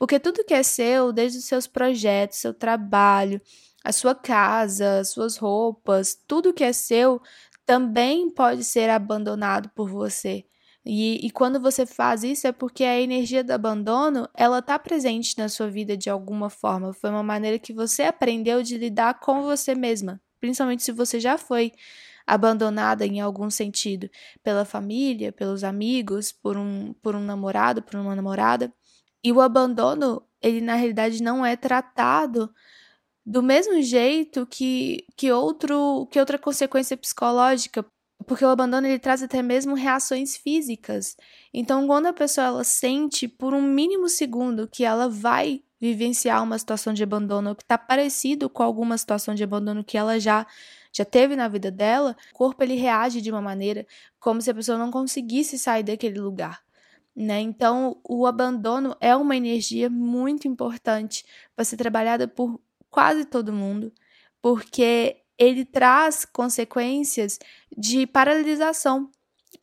Porque 0.03 0.19
tudo 0.19 0.43
que 0.43 0.53
é 0.53 0.61
seu, 0.63 1.13
desde 1.13 1.37
os 1.37 1.45
seus 1.45 1.65
projetos, 1.65 2.39
seu 2.39 2.53
trabalho, 2.53 3.39
a 3.85 3.93
sua 3.93 4.13
casa, 4.13 4.99
as 4.99 5.11
suas 5.11 5.37
roupas, 5.37 6.13
tudo 6.27 6.53
que 6.53 6.65
é 6.65 6.73
seu 6.73 7.21
também 7.65 8.29
pode 8.29 8.65
ser 8.65 8.89
abandonado 8.89 9.69
por 9.69 9.89
você. 9.89 10.43
E, 10.85 11.25
e, 11.25 11.31
quando 11.31 11.57
você 11.57 11.85
faz 11.85 12.21
isso 12.21 12.45
é 12.45 12.51
porque 12.51 12.83
a 12.83 12.99
energia 12.99 13.45
do 13.45 13.51
abandono 13.51 14.27
ela 14.33 14.59
está 14.59 14.77
presente 14.77 15.37
na 15.37 15.47
sua 15.47 15.69
vida 15.69 15.95
de 15.95 16.09
alguma 16.09 16.49
forma. 16.49 16.91
Foi 16.91 17.09
uma 17.09 17.23
maneira 17.23 17.57
que 17.57 17.71
você 17.71 18.03
aprendeu 18.03 18.61
de 18.61 18.77
lidar 18.77 19.21
com 19.21 19.43
você 19.43 19.73
mesma, 19.73 20.19
principalmente 20.37 20.83
se 20.83 20.91
você 20.91 21.17
já 21.17 21.37
foi 21.37 21.71
abandonada 22.27 23.05
em 23.05 23.21
algum 23.21 23.49
sentido 23.49 24.09
pela 24.43 24.65
família, 24.65 25.31
pelos 25.31 25.63
amigos, 25.63 26.33
por 26.33 26.57
um, 26.57 26.93
por 27.01 27.15
um 27.15 27.21
namorado, 27.21 27.81
por 27.81 27.97
uma 27.97 28.13
namorada. 28.13 28.69
E 29.23 29.31
o 29.31 29.39
abandono, 29.39 30.21
ele 30.41 30.59
na 30.59 30.75
realidade 30.75 31.23
não 31.23 31.45
é 31.45 31.55
tratado 31.55 32.53
do 33.25 33.41
mesmo 33.41 33.81
jeito 33.81 34.45
que, 34.45 35.05
que, 35.15 35.31
outro, 35.31 36.07
que 36.11 36.19
outra 36.19 36.37
consequência 36.37 36.97
psicológica, 36.97 37.85
porque 38.27 38.43
o 38.43 38.49
abandono 38.49 38.85
ele 38.85 38.99
traz 38.99 39.23
até 39.23 39.41
mesmo 39.41 39.75
reações 39.75 40.35
físicas. 40.35 41.15
Então, 41.53 41.87
quando 41.87 42.07
a 42.07 42.13
pessoa 42.13 42.47
ela 42.47 42.63
sente 42.65 43.27
por 43.27 43.53
um 43.53 43.61
mínimo 43.61 44.09
segundo 44.09 44.67
que 44.67 44.83
ela 44.83 45.07
vai 45.07 45.63
vivenciar 45.79 46.43
uma 46.43 46.57
situação 46.57 46.93
de 46.93 47.03
abandono 47.03 47.55
que 47.55 47.63
está 47.63 47.77
parecido 47.77 48.49
com 48.49 48.63
alguma 48.63 48.97
situação 48.97 49.33
de 49.35 49.43
abandono 49.43 49.83
que 49.83 49.97
ela 49.97 50.19
já 50.19 50.45
já 50.95 51.03
teve 51.03 51.35
na 51.35 51.47
vida 51.47 51.71
dela, 51.71 52.15
o 52.31 52.37
corpo 52.37 52.61
ele 52.61 52.75
reage 52.75 53.19
de 53.19 53.31
uma 53.31 53.41
maneira 53.41 53.83
como 54.19 54.39
se 54.39 54.51
a 54.51 54.53
pessoa 54.53 54.77
não 54.77 54.91
conseguisse 54.91 55.57
sair 55.57 55.81
daquele 55.81 56.19
lugar 56.19 56.61
né? 57.15 57.39
Então, 57.39 57.99
o 58.03 58.25
abandono 58.25 58.95
é 58.99 59.15
uma 59.15 59.35
energia 59.35 59.89
muito 59.89 60.47
importante 60.47 61.25
para 61.55 61.65
ser 61.65 61.77
trabalhada 61.77 62.27
por 62.27 62.59
quase 62.89 63.25
todo 63.25 63.53
mundo, 63.53 63.91
porque 64.41 65.17
ele 65.37 65.65
traz 65.65 66.25
consequências 66.25 67.39
de 67.75 68.05
paralisação 68.07 69.09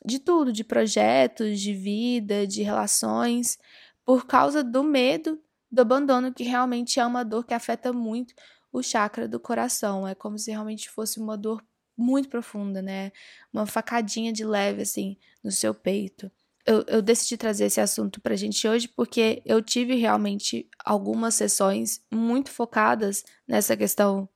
de 0.05 0.19
tudo, 0.19 0.53
de 0.53 0.65
projetos, 0.65 1.61
de 1.61 1.75
vida, 1.75 2.47
de 2.47 2.63
relações, 2.63 3.59
por 4.05 4.27
causa 4.27 4.63
do 4.63 4.83
medo 4.83 5.41
do 5.71 5.83
abandono, 5.83 6.33
que 6.33 6.45
realmente 6.45 6.99
é 6.99 7.07
uma 7.07 7.25
dor 7.25 7.45
que 7.45 7.55
afeta 7.55 7.93
muito 7.93 8.35
o 8.73 8.83
chakra 8.83 9.29
do 9.29 9.39
coração. 9.39 10.07
É 10.07 10.15
como 10.15 10.39
se 10.39 10.51
realmente 10.51 10.89
fosse 10.89 11.21
uma 11.21 11.37
dor 11.37 11.65
muito 11.97 12.29
profunda, 12.29 12.81
né? 12.81 13.13
Uma 13.53 13.67
facadinha 13.67 14.33
de 14.33 14.45
leve 14.45 14.83
assim 14.83 15.17
no 15.43 15.51
seu 15.51 15.75
peito 15.75 16.31
eu, 16.71 16.85
eu 16.87 17.03
decidi 17.03 17.37
trazer 17.37 17.65
esse 17.65 17.81
assunto 17.81 18.21
para 18.21 18.35
a 18.35 18.37
gente 18.37 18.67
hoje 18.69 18.87
porque 18.87 19.43
eu 19.45 19.61
tive 19.61 19.97
realmente 19.97 20.69
algumas 20.85 21.35
sessões 21.35 22.01
muito 22.13 22.49
focadas 22.49 23.25
nessa 23.47 23.77
questão 23.77 24.29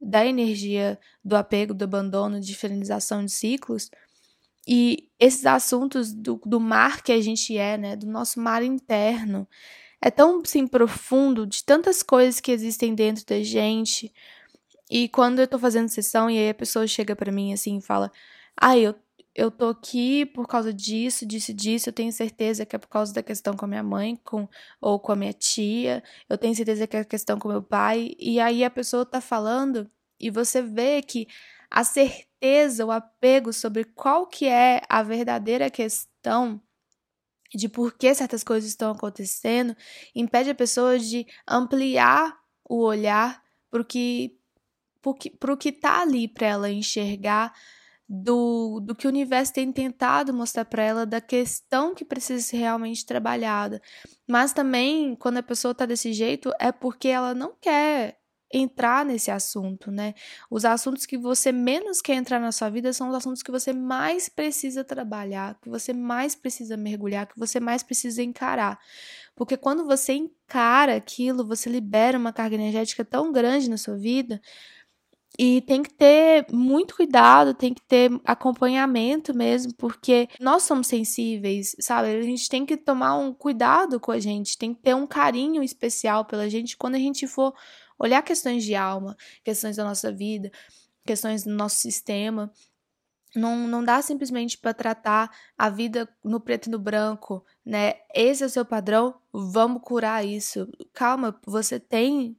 da 0.00 0.24
energia, 0.24 0.98
do 1.22 1.36
apego, 1.36 1.74
do 1.74 1.84
abandono, 1.84 2.40
de 2.40 2.54
finalização 2.54 3.24
de 3.26 3.30
ciclos. 3.30 3.90
E 4.66 5.10
esses 5.20 5.44
assuntos 5.44 6.14
do, 6.14 6.40
do 6.46 6.58
mar 6.58 7.02
que 7.02 7.12
a 7.12 7.20
gente 7.20 7.58
é, 7.58 7.76
né, 7.76 7.94
do 7.94 8.06
nosso 8.06 8.40
mar 8.40 8.62
interno, 8.62 9.46
é 10.00 10.10
tão 10.10 10.40
assim, 10.40 10.66
profundo, 10.66 11.46
de 11.46 11.62
tantas 11.62 12.02
coisas 12.02 12.40
que 12.40 12.50
existem 12.52 12.94
dentro 12.94 13.24
da 13.26 13.42
gente. 13.42 14.10
E 14.90 15.08
quando 15.10 15.40
eu 15.40 15.46
tô 15.46 15.58
fazendo 15.58 15.88
sessão 15.90 16.30
e 16.30 16.38
aí 16.38 16.48
a 16.48 16.54
pessoa 16.54 16.86
chega 16.86 17.14
para 17.14 17.30
mim 17.30 17.52
assim 17.52 17.78
e 17.78 17.82
fala: 17.82 18.10
"Ah, 18.56 18.78
eu 18.78 18.94
eu 19.34 19.50
tô 19.50 19.68
aqui 19.70 20.26
por 20.26 20.46
causa 20.46 20.72
disso, 20.72 21.24
disso, 21.24 21.54
disso. 21.54 21.88
Eu 21.88 21.92
tenho 21.92 22.12
certeza 22.12 22.66
que 22.66 22.76
é 22.76 22.78
por 22.78 22.88
causa 22.88 23.12
da 23.12 23.22
questão 23.22 23.54
com 23.56 23.64
a 23.64 23.68
minha 23.68 23.82
mãe, 23.82 24.16
com 24.24 24.48
ou 24.80 25.00
com 25.00 25.12
a 25.12 25.16
minha 25.16 25.32
tia. 25.32 26.02
Eu 26.28 26.36
tenho 26.36 26.54
certeza 26.54 26.86
que 26.86 26.96
é 26.96 27.00
a 27.00 27.04
questão 27.04 27.38
com 27.38 27.48
meu 27.48 27.62
pai. 27.62 28.14
E 28.18 28.38
aí 28.40 28.62
a 28.62 28.70
pessoa 28.70 29.06
tá 29.06 29.20
falando 29.20 29.90
e 30.20 30.30
você 30.30 30.60
vê 30.62 31.02
que 31.02 31.26
a 31.70 31.82
certeza, 31.84 32.84
o 32.84 32.90
apego 32.90 33.52
sobre 33.52 33.84
qual 33.84 34.26
que 34.26 34.46
é 34.46 34.82
a 34.88 35.02
verdadeira 35.02 35.70
questão 35.70 36.60
de 37.54 37.68
por 37.68 37.94
que 37.94 38.14
certas 38.14 38.44
coisas 38.44 38.68
estão 38.68 38.92
acontecendo, 38.92 39.76
impede 40.14 40.50
a 40.50 40.54
pessoa 40.54 40.98
de 40.98 41.26
ampliar 41.48 42.38
o 42.68 42.82
olhar 42.82 43.42
para 43.70 43.80
o 43.80 43.84
que, 43.84 44.38
tá 45.80 46.02
ali 46.02 46.28
para 46.28 46.46
ela 46.46 46.70
enxergar 46.70 47.52
do, 48.14 48.78
do 48.80 48.94
que 48.94 49.06
o 49.06 49.10
universo 49.10 49.54
tem 49.54 49.72
tentado 49.72 50.34
mostrar 50.34 50.66
para 50.66 50.82
ela, 50.82 51.06
da 51.06 51.18
questão 51.18 51.94
que 51.94 52.04
precisa 52.04 52.42
ser 52.42 52.58
realmente 52.58 53.06
trabalhada. 53.06 53.80
Mas 54.28 54.52
também, 54.52 55.16
quando 55.16 55.38
a 55.38 55.42
pessoa 55.42 55.74
tá 55.74 55.86
desse 55.86 56.12
jeito, 56.12 56.52
é 56.60 56.70
porque 56.70 57.08
ela 57.08 57.34
não 57.34 57.54
quer 57.58 58.18
entrar 58.52 59.02
nesse 59.02 59.30
assunto, 59.30 59.90
né? 59.90 60.12
Os 60.50 60.66
assuntos 60.66 61.06
que 61.06 61.16
você 61.16 61.50
menos 61.50 62.02
quer 62.02 62.12
entrar 62.12 62.38
na 62.38 62.52
sua 62.52 62.68
vida 62.68 62.92
são 62.92 63.08
os 63.08 63.14
assuntos 63.14 63.42
que 63.42 63.50
você 63.50 63.72
mais 63.72 64.28
precisa 64.28 64.84
trabalhar, 64.84 65.58
que 65.62 65.70
você 65.70 65.94
mais 65.94 66.34
precisa 66.34 66.76
mergulhar, 66.76 67.26
que 67.26 67.38
você 67.38 67.58
mais 67.58 67.82
precisa 67.82 68.22
encarar. 68.22 68.78
Porque 69.34 69.56
quando 69.56 69.86
você 69.86 70.12
encara 70.12 70.94
aquilo, 70.96 71.46
você 71.46 71.70
libera 71.70 72.18
uma 72.18 72.30
carga 72.30 72.56
energética 72.56 73.06
tão 73.06 73.32
grande 73.32 73.70
na 73.70 73.78
sua 73.78 73.96
vida 73.96 74.38
e 75.38 75.62
tem 75.62 75.82
que 75.82 75.92
ter 75.92 76.46
muito 76.52 76.94
cuidado, 76.94 77.54
tem 77.54 77.72
que 77.72 77.80
ter 77.82 78.10
acompanhamento 78.24 79.34
mesmo, 79.34 79.72
porque 79.74 80.28
nós 80.38 80.62
somos 80.64 80.86
sensíveis, 80.86 81.74
sabe? 81.80 82.08
A 82.08 82.22
gente 82.22 82.48
tem 82.48 82.66
que 82.66 82.76
tomar 82.76 83.16
um 83.16 83.32
cuidado 83.32 83.98
com 83.98 84.12
a 84.12 84.20
gente, 84.20 84.58
tem 84.58 84.74
que 84.74 84.82
ter 84.82 84.94
um 84.94 85.06
carinho 85.06 85.62
especial 85.62 86.24
pela 86.24 86.50
gente 86.50 86.76
quando 86.76 86.96
a 86.96 86.98
gente 86.98 87.26
for 87.26 87.54
olhar 87.98 88.22
questões 88.22 88.62
de 88.64 88.74
alma, 88.74 89.16
questões 89.42 89.76
da 89.76 89.84
nossa 89.84 90.12
vida, 90.12 90.50
questões 91.06 91.44
do 91.44 91.50
nosso 91.50 91.76
sistema. 91.76 92.52
Não, 93.34 93.66
não 93.66 93.82
dá 93.82 94.02
simplesmente 94.02 94.58
para 94.58 94.74
tratar 94.74 95.30
a 95.56 95.70
vida 95.70 96.06
no 96.22 96.38
preto 96.38 96.66
e 96.66 96.70
no 96.70 96.78
branco, 96.78 97.42
né? 97.64 97.94
Esse 98.14 98.42
é 98.42 98.46
o 98.46 98.50
seu 98.50 98.64
padrão, 98.66 99.14
vamos 99.32 99.80
curar 99.82 100.26
isso. 100.26 100.68
Calma, 100.92 101.40
você 101.46 101.80
tem 101.80 102.36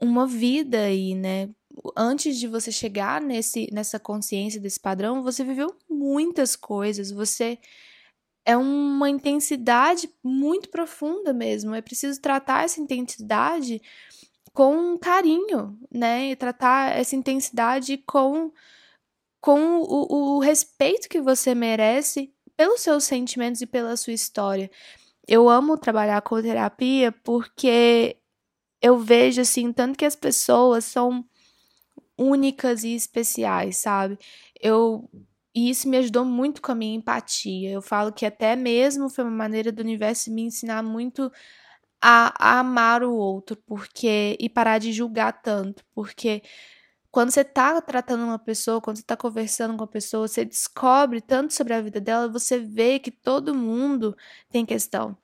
uma 0.00 0.26
vida 0.26 0.78
aí, 0.84 1.14
né? 1.14 1.50
Antes 1.96 2.38
de 2.38 2.46
você 2.46 2.70
chegar 2.70 3.20
nesse, 3.20 3.68
nessa 3.72 3.98
consciência 3.98 4.60
desse 4.60 4.78
padrão, 4.78 5.22
você 5.22 5.42
viveu 5.44 5.74
muitas 5.88 6.56
coisas, 6.56 7.10
você 7.10 7.58
é 8.44 8.56
uma 8.56 9.08
intensidade 9.08 10.08
muito 10.22 10.68
profunda 10.68 11.32
mesmo. 11.32 11.74
É 11.74 11.80
preciso 11.80 12.20
tratar 12.20 12.64
essa 12.64 12.80
intensidade 12.80 13.80
com 14.52 14.98
carinho, 14.98 15.78
né? 15.90 16.30
E 16.30 16.36
tratar 16.36 16.96
essa 16.96 17.16
intensidade 17.16 17.98
com, 17.98 18.52
com 19.40 19.78
o, 19.80 20.36
o 20.36 20.38
respeito 20.40 21.08
que 21.08 21.20
você 21.20 21.54
merece 21.54 22.32
pelos 22.56 22.80
seus 22.80 23.04
sentimentos 23.04 23.60
e 23.62 23.66
pela 23.66 23.96
sua 23.96 24.12
história. 24.12 24.70
Eu 25.26 25.48
amo 25.48 25.78
trabalhar 25.78 26.20
com 26.22 26.40
terapia 26.40 27.10
porque 27.10 28.18
eu 28.80 28.98
vejo 28.98 29.40
assim 29.40 29.72
tanto 29.72 29.98
que 29.98 30.04
as 30.04 30.14
pessoas 30.14 30.84
são 30.84 31.24
únicas 32.18 32.84
e 32.84 32.94
especiais, 32.94 33.78
sabe? 33.78 34.18
Eu 34.60 35.08
e 35.54 35.70
isso 35.70 35.88
me 35.88 35.96
ajudou 35.98 36.24
muito 36.24 36.60
com 36.60 36.72
a 36.72 36.74
minha 36.74 36.96
empatia. 36.96 37.70
Eu 37.70 37.80
falo 37.82 38.12
que 38.12 38.26
até 38.26 38.56
mesmo 38.56 39.08
foi 39.08 39.24
uma 39.24 39.30
maneira 39.30 39.70
do 39.72 39.80
universo 39.80 40.32
me 40.32 40.42
ensinar 40.42 40.82
muito 40.82 41.30
a, 42.02 42.34
a 42.38 42.60
amar 42.60 43.02
o 43.04 43.14
outro, 43.14 43.56
porque 43.66 44.36
e 44.40 44.48
parar 44.48 44.78
de 44.78 44.92
julgar 44.92 45.32
tanto, 45.42 45.84
porque 45.94 46.42
quando 47.10 47.30
você 47.30 47.44
tá 47.44 47.80
tratando 47.80 48.24
uma 48.24 48.38
pessoa, 48.38 48.80
quando 48.80 48.98
você 48.98 49.04
tá 49.04 49.16
conversando 49.16 49.76
com 49.76 49.84
a 49.84 49.86
pessoa, 49.86 50.28
você 50.28 50.44
descobre 50.44 51.20
tanto 51.20 51.54
sobre 51.54 51.72
a 51.74 51.80
vida 51.80 52.00
dela, 52.00 52.28
você 52.28 52.58
vê 52.58 52.98
que 52.98 53.10
todo 53.10 53.54
mundo 53.54 54.16
tem 54.50 54.66
questão. 54.66 55.16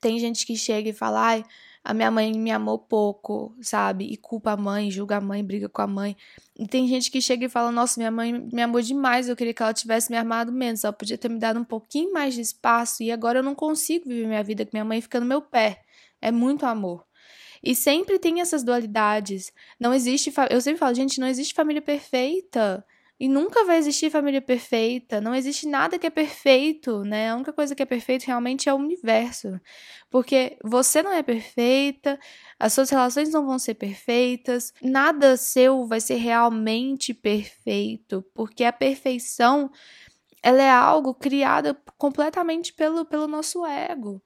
Tem 0.00 0.18
gente 0.18 0.46
que 0.46 0.56
chega 0.56 0.90
e 0.90 0.92
fala, 0.92 1.20
ai, 1.20 1.44
a 1.86 1.94
minha 1.94 2.10
mãe 2.10 2.32
me 2.32 2.50
amou 2.50 2.80
pouco, 2.80 3.54
sabe? 3.62 4.06
E 4.06 4.16
culpa 4.16 4.50
a 4.50 4.56
mãe, 4.56 4.90
julga 4.90 5.18
a 5.18 5.20
mãe, 5.20 5.44
briga 5.44 5.68
com 5.68 5.80
a 5.82 5.86
mãe. 5.86 6.16
E 6.58 6.66
tem 6.66 6.88
gente 6.88 7.12
que 7.12 7.20
chega 7.20 7.46
e 7.46 7.48
fala: 7.48 7.70
Nossa, 7.70 8.00
minha 8.00 8.10
mãe 8.10 8.32
me 8.52 8.60
amou 8.60 8.82
demais, 8.82 9.28
eu 9.28 9.36
queria 9.36 9.54
que 9.54 9.62
ela 9.62 9.72
tivesse 9.72 10.10
me 10.10 10.16
armado 10.16 10.50
menos, 10.50 10.82
ela 10.82 10.92
podia 10.92 11.16
ter 11.16 11.28
me 11.28 11.38
dado 11.38 11.60
um 11.60 11.64
pouquinho 11.64 12.12
mais 12.12 12.34
de 12.34 12.40
espaço 12.40 13.04
e 13.04 13.12
agora 13.12 13.38
eu 13.38 13.42
não 13.42 13.54
consigo 13.54 14.08
viver 14.08 14.26
minha 14.26 14.42
vida 14.42 14.64
com 14.64 14.72
minha 14.72 14.84
mãe 14.84 15.00
fica 15.00 15.20
no 15.20 15.26
meu 15.26 15.40
pé. 15.40 15.80
É 16.20 16.32
muito 16.32 16.66
amor. 16.66 17.04
E 17.62 17.72
sempre 17.72 18.18
tem 18.18 18.40
essas 18.40 18.64
dualidades. 18.64 19.52
Não 19.78 19.94
existe. 19.94 20.32
Eu 20.50 20.60
sempre 20.60 20.80
falo, 20.80 20.94
gente, 20.94 21.20
não 21.20 21.28
existe 21.28 21.54
família 21.54 21.80
perfeita. 21.80 22.84
E 23.18 23.28
nunca 23.28 23.64
vai 23.64 23.78
existir 23.78 24.10
família 24.10 24.42
perfeita, 24.42 25.22
não 25.22 25.34
existe 25.34 25.66
nada 25.66 25.98
que 25.98 26.06
é 26.06 26.10
perfeito, 26.10 27.02
né? 27.02 27.30
A 27.30 27.36
única 27.36 27.52
coisa 27.52 27.74
que 27.74 27.82
é 27.82 27.86
perfeito 27.86 28.24
realmente 28.26 28.68
é 28.68 28.74
o 28.74 28.76
universo. 28.76 29.58
Porque 30.10 30.58
você 30.62 31.02
não 31.02 31.12
é 31.12 31.22
perfeita, 31.22 32.18
as 32.58 32.74
suas 32.74 32.90
relações 32.90 33.30
não 33.30 33.46
vão 33.46 33.58
ser 33.58 33.74
perfeitas, 33.74 34.72
nada 34.82 35.36
seu 35.38 35.86
vai 35.86 36.00
ser 36.00 36.16
realmente 36.16 37.14
perfeito, 37.14 38.22
porque 38.34 38.64
a 38.64 38.72
perfeição 38.72 39.70
ela 40.42 40.62
é 40.62 40.70
algo 40.70 41.14
criado 41.14 41.76
completamente 41.98 42.72
pelo, 42.72 43.04
pelo 43.04 43.26
nosso 43.26 43.64
ego. 43.66 44.22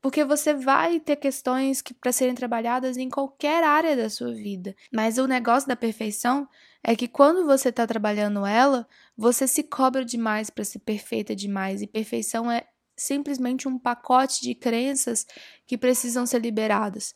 Porque 0.00 0.24
você 0.24 0.54
vai 0.54 0.98
ter 0.98 1.16
questões 1.16 1.82
que 1.82 1.92
para 1.92 2.12
serem 2.12 2.34
trabalhadas 2.34 2.96
em 2.96 3.10
qualquer 3.10 3.62
área 3.62 3.94
da 3.94 4.08
sua 4.08 4.32
vida. 4.32 4.74
Mas 4.92 5.18
o 5.18 5.26
negócio 5.26 5.68
da 5.68 5.76
perfeição 5.76 6.48
é 6.82 6.96
que 6.96 7.06
quando 7.06 7.44
você 7.44 7.68
está 7.68 7.86
trabalhando 7.86 8.46
ela, 8.46 8.88
você 9.16 9.46
se 9.46 9.62
cobra 9.62 10.04
demais 10.04 10.48
para 10.48 10.64
ser 10.64 10.78
perfeita 10.78 11.36
demais. 11.36 11.82
E 11.82 11.86
perfeição 11.86 12.50
é 12.50 12.66
simplesmente 12.96 13.68
um 13.68 13.78
pacote 13.78 14.40
de 14.42 14.54
crenças 14.54 15.26
que 15.66 15.76
precisam 15.76 16.24
ser 16.24 16.40
liberadas. 16.40 17.14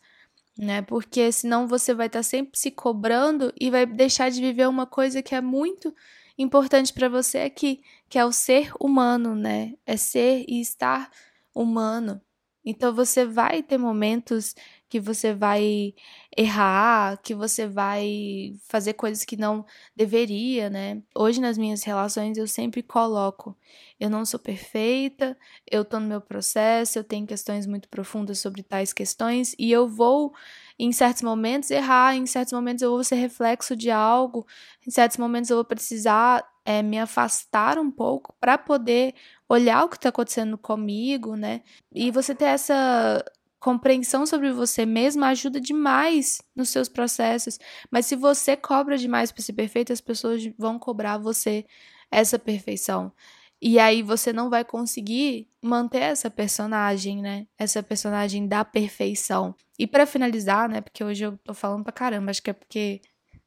Né? 0.56 0.82
Porque 0.82 1.32
senão 1.32 1.66
você 1.66 1.94
vai 1.94 2.06
estar 2.06 2.20
tá 2.20 2.22
sempre 2.22 2.58
se 2.58 2.70
cobrando 2.70 3.52
e 3.58 3.70
vai 3.70 3.86
deixar 3.86 4.30
de 4.30 4.40
viver 4.40 4.68
uma 4.68 4.86
coisa 4.86 5.22
que 5.22 5.34
é 5.34 5.40
muito 5.40 5.94
importante 6.36 6.92
para 6.92 7.08
você 7.08 7.38
aqui, 7.38 7.82
que 8.08 8.18
é 8.18 8.24
o 8.24 8.32
ser 8.32 8.72
humano, 8.78 9.34
né? 9.34 9.74
É 9.86 9.96
ser 9.96 10.44
e 10.48 10.60
estar 10.60 11.10
humano. 11.54 12.20
Então 12.64 12.94
você 12.94 13.24
vai 13.26 13.62
ter 13.62 13.78
momentos 13.78 14.54
que 14.88 15.00
você 15.00 15.34
vai 15.34 15.92
errar, 16.36 17.18
que 17.22 17.34
você 17.34 17.66
vai 17.66 18.54
fazer 18.68 18.94
coisas 18.94 19.24
que 19.24 19.36
não 19.36 19.64
deveria, 19.96 20.70
né? 20.70 21.02
Hoje 21.14 21.40
nas 21.40 21.58
minhas 21.58 21.82
relações 21.82 22.38
eu 22.38 22.46
sempre 22.46 22.82
coloco, 22.82 23.56
eu 23.98 24.08
não 24.08 24.24
sou 24.24 24.38
perfeita, 24.38 25.36
eu 25.70 25.84
tô 25.84 25.98
no 26.00 26.06
meu 26.06 26.20
processo, 26.20 26.98
eu 26.98 27.04
tenho 27.04 27.26
questões 27.26 27.66
muito 27.66 27.88
profundas 27.88 28.38
sobre 28.38 28.62
tais 28.62 28.92
questões 28.92 29.54
e 29.58 29.70
eu 29.72 29.88
vou 29.88 30.32
em 30.78 30.92
certos 30.92 31.22
momentos 31.22 31.70
errar, 31.70 32.14
em 32.16 32.26
certos 32.26 32.52
momentos 32.52 32.82
eu 32.82 32.90
vou 32.90 33.04
ser 33.04 33.16
reflexo 33.16 33.76
de 33.76 33.90
algo, 33.90 34.46
em 34.86 34.90
certos 34.90 35.16
momentos 35.18 35.50
eu 35.50 35.56
vou 35.56 35.64
precisar 35.64 36.44
é, 36.64 36.82
me 36.82 36.98
afastar 36.98 37.78
um 37.78 37.90
pouco 37.90 38.34
para 38.40 38.56
poder 38.56 39.14
olhar 39.48 39.84
o 39.84 39.88
que 39.88 39.96
está 39.96 40.08
acontecendo 40.08 40.56
comigo, 40.56 41.36
né? 41.36 41.62
E 41.92 42.10
você 42.10 42.34
ter 42.34 42.46
essa 42.46 43.24
compreensão 43.60 44.26
sobre 44.26 44.52
você 44.52 44.84
mesma 44.84 45.28
ajuda 45.28 45.60
demais 45.60 46.42
nos 46.54 46.68
seus 46.68 46.88
processos. 46.88 47.58
Mas 47.90 48.06
se 48.06 48.16
você 48.16 48.56
cobra 48.56 48.98
demais 48.98 49.32
para 49.32 49.42
ser 49.42 49.54
perfeito, 49.54 49.92
as 49.92 50.00
pessoas 50.00 50.44
vão 50.58 50.78
cobrar 50.78 51.18
você 51.18 51.64
essa 52.10 52.38
perfeição. 52.38 53.12
E 53.60 53.78
aí 53.78 54.02
você 54.02 54.32
não 54.32 54.50
vai 54.50 54.64
conseguir 54.64 55.48
manter 55.62 56.02
essa 56.02 56.30
personagem, 56.30 57.22
né? 57.22 57.46
Essa 57.58 57.82
personagem 57.82 58.46
da 58.46 58.62
perfeição. 58.64 59.54
E 59.78 59.86
para 59.86 60.04
finalizar, 60.04 60.68
né, 60.68 60.82
porque 60.82 61.02
hoje 61.02 61.24
eu 61.24 61.38
tô 61.38 61.54
falando 61.54 61.82
pra 61.82 61.92
caramba, 61.92 62.30
acho 62.30 62.42
que 62.42 62.50
é 62.50 62.52
porque 62.52 63.00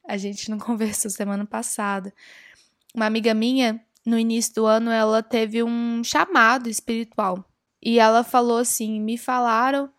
a 0.08 0.16
gente 0.16 0.50
não 0.50 0.58
conversou 0.58 1.10
semana 1.10 1.46
passada. 1.46 2.12
Uma 2.94 3.06
amiga 3.06 3.34
minha, 3.34 3.80
no 4.04 4.18
início 4.18 4.54
do 4.54 4.66
ano, 4.66 4.90
ela 4.90 5.22
teve 5.22 5.62
um 5.62 6.02
chamado 6.02 6.68
espiritual. 6.68 7.44
E 7.82 7.98
ela 7.98 8.24
falou 8.24 8.58
assim: 8.58 9.00
me 9.00 9.18
falaram, 9.18 9.90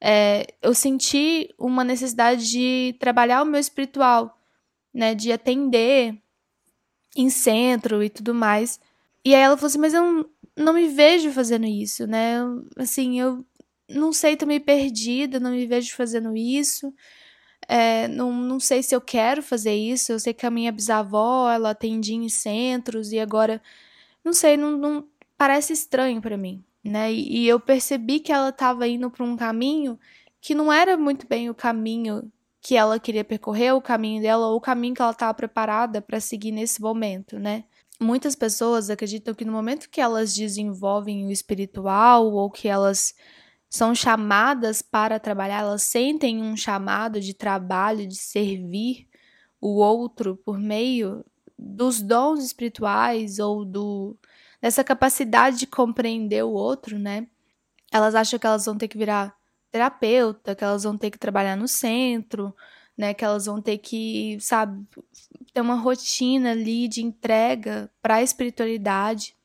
é, 0.00 0.46
eu 0.62 0.74
senti 0.74 1.52
uma 1.58 1.84
necessidade 1.84 2.48
de 2.48 2.96
trabalhar 3.00 3.42
o 3.42 3.46
meu 3.46 3.60
espiritual, 3.60 4.38
né? 4.94 5.14
De 5.14 5.32
atender 5.32 6.16
em 7.16 7.28
centro 7.30 8.02
e 8.02 8.08
tudo 8.08 8.34
mais. 8.34 8.80
E 9.24 9.34
aí 9.34 9.42
ela 9.42 9.56
falou 9.56 9.68
assim: 9.68 9.78
mas 9.78 9.94
eu 9.94 10.02
não, 10.02 10.30
não 10.56 10.72
me 10.72 10.88
vejo 10.88 11.32
fazendo 11.32 11.66
isso, 11.66 12.06
né? 12.06 12.36
Assim, 12.76 13.20
eu 13.20 13.44
não 13.88 14.12
sei, 14.12 14.36
tô 14.36 14.46
meio 14.46 14.60
perdida, 14.60 15.40
não 15.40 15.50
me 15.52 15.66
vejo 15.66 15.94
fazendo 15.94 16.36
isso. 16.36 16.92
É, 17.68 18.08
não, 18.08 18.32
não 18.32 18.58
sei 18.58 18.82
se 18.82 18.94
eu 18.96 19.00
quero 19.00 19.42
fazer 19.42 19.74
isso. 19.74 20.12
Eu 20.12 20.18
sei 20.18 20.32
que 20.32 20.46
a 20.46 20.50
minha 20.50 20.72
bisavó, 20.72 21.50
ela 21.50 21.70
atendia 21.70 22.16
em 22.16 22.28
centros 22.28 23.12
e 23.12 23.20
agora, 23.20 23.62
não 24.24 24.32
sei, 24.32 24.56
não, 24.56 24.76
não 24.78 25.06
parece 25.36 25.72
estranho 25.72 26.20
para 26.20 26.36
mim, 26.36 26.64
né? 26.82 27.12
E, 27.12 27.44
e, 27.44 27.48
eu 27.48 27.60
percebi 27.60 28.20
que 28.20 28.32
ela 28.32 28.48
estava 28.48 28.88
indo 28.88 29.10
para 29.10 29.24
um 29.24 29.36
caminho 29.36 29.98
que 30.40 30.54
não 30.54 30.72
era 30.72 30.96
muito 30.96 31.26
bem 31.26 31.50
o 31.50 31.54
caminho 31.54 32.30
que 32.60 32.76
ela 32.76 32.98
queria 32.98 33.24
percorrer, 33.24 33.72
o 33.74 33.80
caminho 33.80 34.22
dela, 34.22 34.48
ou 34.48 34.56
o 34.56 34.60
caminho 34.60 34.94
que 34.94 35.02
ela 35.02 35.12
estava 35.12 35.34
preparada 35.34 36.00
para 36.02 36.20
seguir 36.20 36.52
nesse 36.52 36.80
momento, 36.80 37.38
né? 37.38 37.64
Muitas 38.00 38.34
pessoas 38.34 38.90
acreditam 38.90 39.34
que 39.34 39.44
no 39.44 39.52
momento 39.52 39.88
que 39.90 40.00
elas 40.00 40.34
desenvolvem 40.34 41.26
o 41.26 41.30
espiritual 41.30 42.32
ou 42.32 42.50
que 42.50 42.68
elas 42.68 43.14
são 43.68 43.94
chamadas 43.94 44.80
para 44.82 45.20
trabalhar, 45.20 45.60
elas 45.60 45.82
sentem 45.82 46.42
um 46.42 46.56
chamado 46.56 47.20
de 47.20 47.34
trabalho, 47.34 48.06
de 48.06 48.16
servir 48.16 49.06
o 49.60 49.80
outro 49.80 50.36
por 50.36 50.58
meio 50.58 51.24
dos 51.58 52.00
dons 52.00 52.44
espirituais 52.44 53.38
ou 53.38 53.64
do 53.64 54.16
dessa 54.60 54.82
capacidade 54.82 55.58
de 55.58 55.66
compreender 55.66 56.44
o 56.44 56.50
outro, 56.50 56.98
né? 56.98 57.28
Elas 57.92 58.14
acham 58.14 58.38
que 58.38 58.46
elas 58.46 58.64
vão 58.66 58.76
ter 58.76 58.88
que 58.88 58.98
virar 58.98 59.36
terapeuta, 59.70 60.54
que 60.54 60.64
elas 60.64 60.84
vão 60.84 60.96
ter 60.98 61.10
que 61.10 61.18
trabalhar 61.18 61.56
no 61.56 61.68
centro, 61.68 62.54
né? 62.96 63.14
Que 63.14 63.24
elas 63.24 63.46
vão 63.46 63.62
ter 63.62 63.78
que, 63.78 64.38
sabe, 64.40 64.84
ter 65.52 65.60
uma 65.60 65.76
rotina 65.76 66.52
ali 66.52 66.88
de 66.88 67.02
entrega 67.02 67.90
para 68.02 68.16
a 68.16 68.22
espiritualidade. 68.22 69.36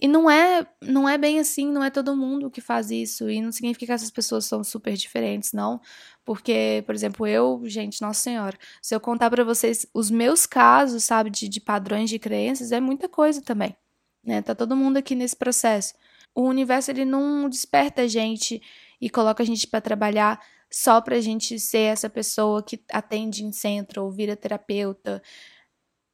E 0.00 0.06
não 0.06 0.30
é, 0.30 0.64
não 0.80 1.08
é 1.08 1.18
bem 1.18 1.40
assim, 1.40 1.66
não 1.70 1.82
é 1.82 1.90
todo 1.90 2.16
mundo 2.16 2.50
que 2.50 2.60
faz 2.60 2.90
isso. 2.90 3.28
E 3.28 3.40
não 3.40 3.50
significa 3.50 3.86
que 3.86 3.92
essas 3.92 4.10
pessoas 4.10 4.44
são 4.44 4.62
super 4.62 4.94
diferentes, 4.94 5.52
não. 5.52 5.80
Porque, 6.24 6.82
por 6.86 6.94
exemplo, 6.94 7.26
eu, 7.26 7.62
gente, 7.64 8.00
Nossa 8.00 8.20
Senhora, 8.20 8.56
se 8.80 8.94
eu 8.94 9.00
contar 9.00 9.28
para 9.30 9.42
vocês 9.42 9.86
os 9.92 10.10
meus 10.10 10.46
casos, 10.46 11.04
sabe, 11.04 11.30
de, 11.30 11.48
de 11.48 11.60
padrões 11.60 12.10
de 12.10 12.18
crenças, 12.18 12.70
é 12.70 12.80
muita 12.80 13.08
coisa 13.08 13.42
também. 13.42 13.76
Né? 14.24 14.40
Tá 14.42 14.54
todo 14.54 14.76
mundo 14.76 14.98
aqui 14.98 15.14
nesse 15.14 15.34
processo. 15.34 15.94
O 16.34 16.42
universo, 16.42 16.90
ele 16.90 17.04
não 17.04 17.48
desperta 17.48 18.02
a 18.02 18.06
gente 18.06 18.62
e 19.00 19.10
coloca 19.10 19.42
a 19.42 19.46
gente 19.46 19.66
para 19.66 19.80
trabalhar 19.80 20.40
só 20.70 21.00
pra 21.00 21.20
gente 21.20 21.58
ser 21.58 21.78
essa 21.78 22.10
pessoa 22.10 22.62
que 22.62 22.80
atende 22.92 23.44
em 23.44 23.52
centro 23.52 24.04
ou 24.04 24.10
vira 24.10 24.36
terapeuta 24.36 25.22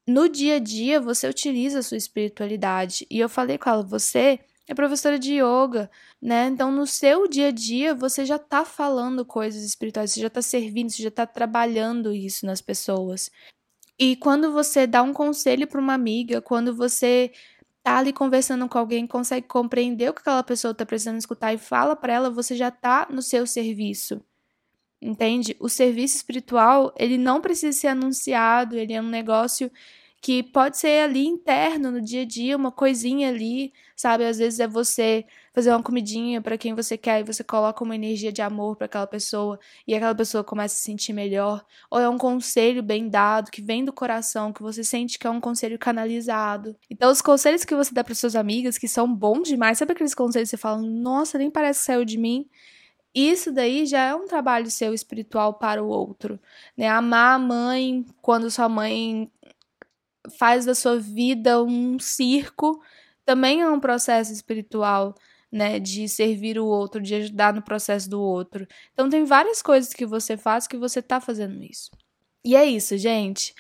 no 0.07 0.29
dia 0.29 0.57
a 0.57 0.59
dia 0.59 1.01
você 1.01 1.29
utiliza 1.29 1.79
a 1.79 1.83
sua 1.83 1.97
espiritualidade. 1.97 3.07
E 3.11 3.19
eu 3.19 3.29
falei 3.29 3.59
com 3.59 3.71
ela, 3.71 3.83
você 3.83 4.40
é 4.67 4.75
professora 4.75 5.19
de 5.19 5.35
yoga, 5.35 5.90
né? 6.21 6.47
Então 6.47 6.71
no 6.73 6.87
seu 6.87 7.29
dia 7.29 7.49
a 7.49 7.51
dia 7.51 7.95
você 7.95 8.25
já 8.25 8.38
tá 8.38 8.64
falando 8.64 9.25
coisas 9.25 9.62
espirituais, 9.62 10.12
você 10.12 10.21
já 10.21 10.31
tá 10.31 10.43
servindo, 10.43 10.90
você 10.90 11.03
já 11.03 11.11
tá 11.11 11.27
trabalhando 11.27 12.12
isso 12.12 12.47
nas 12.47 12.61
pessoas. 12.61 13.31
E 13.99 14.17
quando 14.17 14.53
você 14.53 14.87
dá 14.87 15.03
um 15.03 15.12
conselho 15.12 15.67
para 15.67 15.81
uma 15.81 15.95
amiga, 15.95 16.40
quando 16.43 16.75
você 16.75 17.33
tá 17.83 17.99
ali 17.99 18.12
conversando 18.12 18.69
com 18.69 18.79
alguém, 18.79 19.07
consegue 19.07 19.47
compreender 19.47 20.11
o 20.11 20.14
que 20.14 20.21
aquela 20.21 20.43
pessoa 20.43 20.75
tá 20.75 20.87
precisando 20.87 21.19
escutar 21.19 21.53
e 21.53 21.59
fala 21.59 21.95
para 21.95 22.12
ela, 22.14 22.31
você 22.31 22.57
já 22.57 22.71
tá 22.71 23.07
no 23.11 23.23
seu 23.23 23.47
serviço. 23.47 24.21
Entende? 25.05 25.55
O 25.61 25.69
serviço 25.69 26.17
espiritual, 26.17 26.95
ele 26.99 27.19
não 27.19 27.38
precisa 27.38 27.79
ser 27.79 27.88
anunciado, 27.88 28.75
ele 28.75 28.95
é 28.95 29.03
um 29.03 29.09
negócio 29.11 29.71
que 30.19 30.43
pode 30.43 30.79
ser 30.79 31.05
ali 31.05 31.27
interno, 31.27 31.90
no 31.90 32.01
dia 32.01 32.23
a 32.23 32.25
dia, 32.25 32.57
uma 32.57 32.73
coisinha 32.73 33.29
ali, 33.29 33.75
sabe? 33.95 34.25
Às 34.25 34.38
vezes 34.38 34.61
é 34.61 34.67
você 34.67 35.27
fazer 35.53 35.69
uma 35.73 35.83
comidinha 35.83 36.40
para 36.40 36.57
quem 36.57 36.73
você 36.73 36.97
quer 36.97 37.21
e 37.21 37.23
você 37.23 37.45
coloca 37.45 37.85
uma 37.85 37.95
energia 37.95 38.33
de 38.33 38.40
amor 38.40 38.77
para 38.77 38.87
aquela 38.87 39.07
pessoa 39.07 39.61
e 39.87 39.95
aquela 39.95 40.14
pessoa 40.14 40.43
começa 40.43 40.75
a 40.75 40.79
se 40.79 40.85
sentir 40.85 41.12
melhor. 41.12 41.62
Ou 41.90 42.01
é 42.01 42.09
um 42.09 42.17
conselho 42.17 42.83
bem 42.83 43.11
dado 43.11 43.51
que 43.51 43.61
vem 43.61 43.85
do 43.85 43.93
coração, 43.93 44.55
que 44.55 44.62
você 44.62 44.83
sente 44.83 45.19
que 45.19 45.27
é 45.27 45.31
um 45.31 45.38
conselho 45.38 45.79
canalizado. 45.79 46.75
Então, 46.88 47.12
os 47.12 47.21
conselhos 47.21 47.62
que 47.62 47.75
você 47.75 47.93
dá 47.93 48.03
para 48.03 48.14
suas 48.14 48.35
amigas, 48.35 48.79
que 48.79 48.88
são 48.88 49.14
bons 49.14 49.47
demais, 49.49 49.77
sabe 49.77 49.93
aqueles 49.93 50.14
conselhos 50.14 50.49
que 50.49 50.57
você 50.57 50.62
fala, 50.62 50.81
nossa, 50.81 51.37
nem 51.37 51.51
parece 51.51 51.81
que 51.81 51.85
saiu 51.85 52.07
de 52.07 52.17
mim? 52.17 52.49
Isso 53.14 53.53
daí 53.53 53.87
já 53.87 54.00
é 54.05 54.14
um 54.14 54.27
trabalho 54.27 54.70
seu 54.70 54.92
espiritual 54.92 55.55
para 55.55 55.83
o 55.83 55.88
outro, 55.88 56.40
né? 56.77 56.88
Amar 56.88 57.37
a 57.37 57.38
mãe 57.38 58.05
quando 58.20 58.50
sua 58.50 58.68
mãe 58.68 59.31
faz 60.38 60.64
da 60.64 60.74
sua 60.74 60.98
vida 60.98 61.62
um 61.62 61.98
circo, 61.98 62.83
também 63.24 63.61
é 63.61 63.68
um 63.68 63.81
processo 63.81 64.33
espiritual, 64.33 65.14
né, 65.50 65.79
de 65.79 66.09
servir 66.09 66.59
o 66.59 66.66
outro, 66.66 67.00
de 67.00 67.14
ajudar 67.14 67.55
no 67.55 67.62
processo 67.62 68.09
do 68.11 68.20
outro. 68.20 68.66
Então 68.92 69.09
tem 69.09 69.24
várias 69.24 69.62
coisas 69.62 69.92
que 69.92 70.05
você 70.05 70.37
faz 70.37 70.66
que 70.66 70.77
você 70.77 71.00
tá 71.00 71.20
fazendo 71.20 71.62
isso. 71.62 71.90
E 72.44 72.57
é 72.57 72.64
isso, 72.64 72.96
gente. 72.98 73.55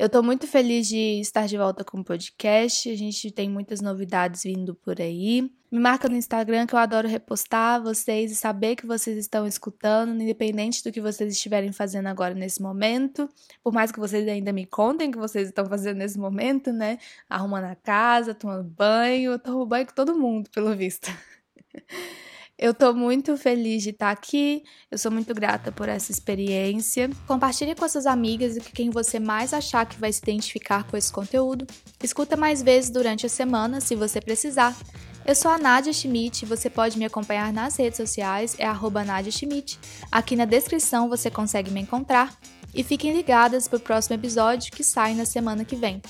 Eu 0.00 0.08
tô 0.08 0.22
muito 0.22 0.46
feliz 0.46 0.88
de 0.88 1.20
estar 1.20 1.46
de 1.46 1.58
volta 1.58 1.84
com 1.84 2.00
o 2.00 2.02
podcast. 2.02 2.88
A 2.88 2.96
gente 2.96 3.30
tem 3.30 3.50
muitas 3.50 3.82
novidades 3.82 4.44
vindo 4.44 4.74
por 4.74 4.98
aí. 4.98 5.42
Me 5.70 5.78
marca 5.78 6.08
no 6.08 6.16
Instagram 6.16 6.66
que 6.66 6.74
eu 6.74 6.78
adoro 6.78 7.06
repostar 7.06 7.82
vocês 7.82 8.32
e 8.32 8.34
saber 8.34 8.76
que 8.76 8.86
vocês 8.86 9.18
estão 9.18 9.46
escutando, 9.46 10.22
independente 10.22 10.82
do 10.82 10.90
que 10.90 11.02
vocês 11.02 11.34
estiverem 11.34 11.70
fazendo 11.70 12.06
agora 12.06 12.32
nesse 12.32 12.62
momento. 12.62 13.28
Por 13.62 13.74
mais 13.74 13.92
que 13.92 14.00
vocês 14.00 14.26
ainda 14.26 14.54
me 14.54 14.64
contem 14.64 15.10
o 15.10 15.12
que 15.12 15.18
vocês 15.18 15.48
estão 15.48 15.66
fazendo 15.66 15.98
nesse 15.98 16.18
momento, 16.18 16.72
né? 16.72 16.96
Arrumando 17.28 17.64
a 17.64 17.76
casa, 17.76 18.34
tomando 18.34 18.64
banho. 18.64 19.32
Eu 19.32 19.38
tomo 19.38 19.66
banho 19.66 19.86
com 19.86 19.94
todo 19.94 20.18
mundo, 20.18 20.48
pelo 20.48 20.74
visto. 20.74 21.10
Eu 22.62 22.74
tô 22.74 22.92
muito 22.92 23.38
feliz 23.38 23.82
de 23.82 23.88
estar 23.88 24.10
aqui. 24.10 24.62
Eu 24.90 24.98
sou 24.98 25.10
muito 25.10 25.34
grata 25.34 25.72
por 25.72 25.88
essa 25.88 26.12
experiência. 26.12 27.08
Compartilhe 27.26 27.74
com 27.74 27.88
suas 27.88 28.04
amigas 28.04 28.54
e 28.54 28.60
quem 28.60 28.90
você 28.90 29.18
mais 29.18 29.54
achar 29.54 29.86
que 29.86 29.98
vai 29.98 30.12
se 30.12 30.20
identificar 30.22 30.84
com 30.84 30.94
esse 30.94 31.10
conteúdo. 31.10 31.66
Escuta 32.02 32.36
mais 32.36 32.60
vezes 32.60 32.90
durante 32.90 33.24
a 33.24 33.30
semana, 33.30 33.80
se 33.80 33.96
você 33.96 34.20
precisar. 34.20 34.76
Eu 35.24 35.34
sou 35.34 35.50
a 35.50 35.56
Nadia 35.56 35.90
Schmidt, 35.90 36.44
você 36.44 36.68
pode 36.68 36.98
me 36.98 37.06
acompanhar 37.06 37.50
nas 37.50 37.78
redes 37.78 37.96
sociais, 37.96 38.54
é 38.58 38.66
arroba 38.66 39.04
Nadia 39.04 39.32
Schmidt. 39.32 39.78
Aqui 40.12 40.36
na 40.36 40.44
descrição 40.44 41.08
você 41.08 41.30
consegue 41.30 41.70
me 41.70 41.80
encontrar. 41.80 42.38
E 42.74 42.84
fiquem 42.84 43.14
ligadas 43.14 43.68
para 43.68 43.78
o 43.78 43.80
próximo 43.80 44.16
episódio 44.16 44.70
que 44.70 44.84
sai 44.84 45.14
na 45.14 45.24
semana 45.24 45.64
que 45.64 45.76
vem. 45.76 46.02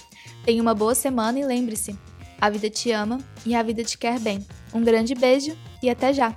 Tenha 0.45 0.61
uma 0.61 0.75
boa 0.75 0.97
semana 0.97 1.39
e 1.39 1.45
lembre-se, 1.45 1.97
a 2.41 2.51
vida 2.51 2.69
te 2.69 2.91
ama 2.91 3.19
e 3.47 3.55
a 3.55 3.63
vida 3.63 3.85
te 3.85 3.97
quer 3.97 4.19
bem. 4.19 4.45
Um 4.75 4.83
grande 4.83 5.15
beijo 5.15 5.57
e 5.83 5.91
até 5.91 6.13
já! 6.13 6.37